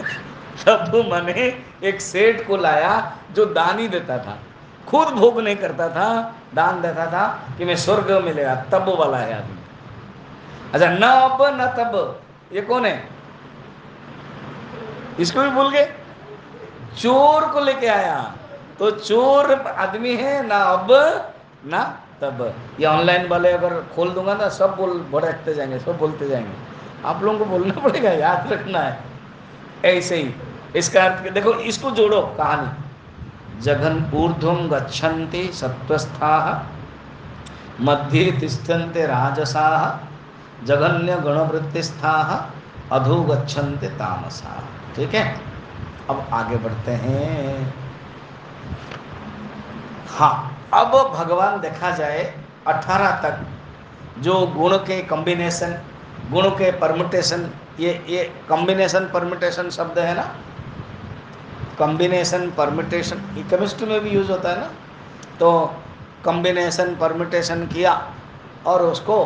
तब 0.66 1.10
मैंने 1.12 1.64
एक 1.84 2.02
सेठ 2.02 2.48
को 2.48 2.58
लाया 2.58 3.18
जो 3.32 3.46
दान 3.46 3.80
ही 3.80 3.88
देता 3.88 4.18
था। 4.18 4.38
खुद 4.88 5.08
भोग 5.08 5.42
नहीं 5.42 5.56
करता 5.56 5.90
था, 5.90 6.36
दान 6.56 6.82
देता 6.82 7.06
था 7.06 7.40
कि 7.58 7.66
मैं 7.66 7.76
स्वर्ग 7.76 8.12
मिलेगा 8.12 8.56
तब 8.56 8.96
वाला 9.00 9.18
है 9.18 9.38
आदमी। 9.38 9.58
अच्छा 10.74 10.90
न 10.90 11.02
अब, 11.02 11.38
न 11.42 11.66
तब, 11.66 12.22
ये 12.54 12.62
कौन 12.62 12.86
है? 12.86 13.10
इसको 15.20 15.42
भी 15.42 15.50
भूल 15.50 15.70
गए? 15.72 15.94
चोर 16.98 17.48
को 17.48 17.60
लेके 17.60 17.88
आया। 17.88 18.36
तो 18.80 18.92
चोर 18.92 19.54
आदमी 19.54 20.16
है, 20.16 20.48
ना 20.48 20.56
अब, 20.56 20.88
ना 21.66 22.02
तब। 22.22 22.54
ये 22.80 22.86
ऑनलाइन 22.86 23.28
वाले 23.28 23.52
अगर 23.52 23.84
खोल 23.96 24.10
दूँगा 24.10 24.34
ना, 24.34 24.50
सब 24.50 24.76
बोल 24.76 24.90
भड़कते 25.12 25.54
जाएँगे, 25.54 25.80
सब 25.80 25.98
बोलते 25.98 26.30
जाएँगे। 26.30 26.54
आप 27.06 27.24
लोगों 27.24 27.40
को 27.40 27.46
बोलना 27.46 27.82
पड़ेगा, 27.82 28.12
याद 28.12 28.54
रखना 28.54 28.80
है। 28.80 29.00
ऐसे 29.86 30.16
ही। 30.16 30.36
इसका 30.76 31.04
अर्थ 31.04 31.32
देखो, 31.34 31.54
इसको 31.54 31.92
जोड़ो, 31.92 32.22
कहानी। 32.38 33.62
जघन 33.62 34.12
ऊर्ध्वम 34.16 34.68
गच्छन्ति 34.70 35.44
सत्वस्था 35.54 36.36
मध्ये 37.82 38.32
तिष्ठन्ते 38.32 39.06
राजसा, 39.06 39.68
जघन्य 40.66 41.16
गणवृत्तिस्था, 41.16 42.14
अधो 42.92 43.22
गच्छन्ते 43.24 43.88
तामसा। 43.90 44.60
ठीक 44.96 45.14
है? 45.16 45.24
अब 46.10 46.28
आगे 46.34 46.58
बढ़ते 46.58 46.92
हैं। 46.92 47.74
हाँ 50.10 50.36
अब 50.74 50.92
भगवान 51.16 51.60
देखा 51.62 51.90
जाए, 51.92 52.24
अठारह 52.68 53.12
तक 53.22 53.46
जो 54.20 54.40
गुण 54.48 54.78
के 54.78 55.02
कॉम्बिनेशन 55.02 55.80
गुण 56.32 56.50
के 56.50 56.72
परमुटेशन 56.72 57.50
ये 57.80 57.94
ये 58.10 58.24
कॉम्बिनेशन 58.50 59.10
परमुटेशन 59.14 59.70
शब्द 59.70 60.00
है 60.00 60.14
ना? 60.16 60.24
कॉम्बिनेशन 61.78 62.50
परमिटेशन 62.58 63.18
केमिस्ट्री 63.50 63.88
में 63.88 64.00
भी 64.02 64.10
यूज़ 64.10 64.32
होता 64.32 64.50
है 64.50 64.60
ना? 64.60 64.70
तो 65.40 65.50
कॉम्बिनेशन 66.26 66.96
परमिटेशन 66.96 67.66
किया 67.68 67.94
और 68.66 68.82
उसको 68.82 69.18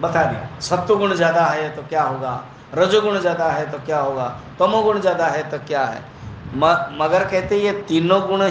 बता 0.00 0.22
दिया। 0.24 0.60
सत्वगुण 0.60 1.14
ज़्यादा 1.14 1.44
है 1.46 1.68
तो 1.76 1.82
क्या 1.82 2.02
होगा? 2.02 2.44
रजोगुण 2.74 3.18
ज़्यादा 3.18 3.50
है 3.50 3.70
तो 3.72 3.78
क्या 3.78 4.00
होगा? 4.00 4.26
तमोगुण 4.58 5.00
ज़्यादा 5.00 5.26
है 5.26 5.42
तो 5.50 5.58
क्या 5.58 5.84
है? 5.84 6.02
म, 6.54 6.64
मगर 7.00 7.24
कहते 7.28 7.56
ये 7.56 7.72
तीनों 7.88 8.20
गुण 8.28 8.42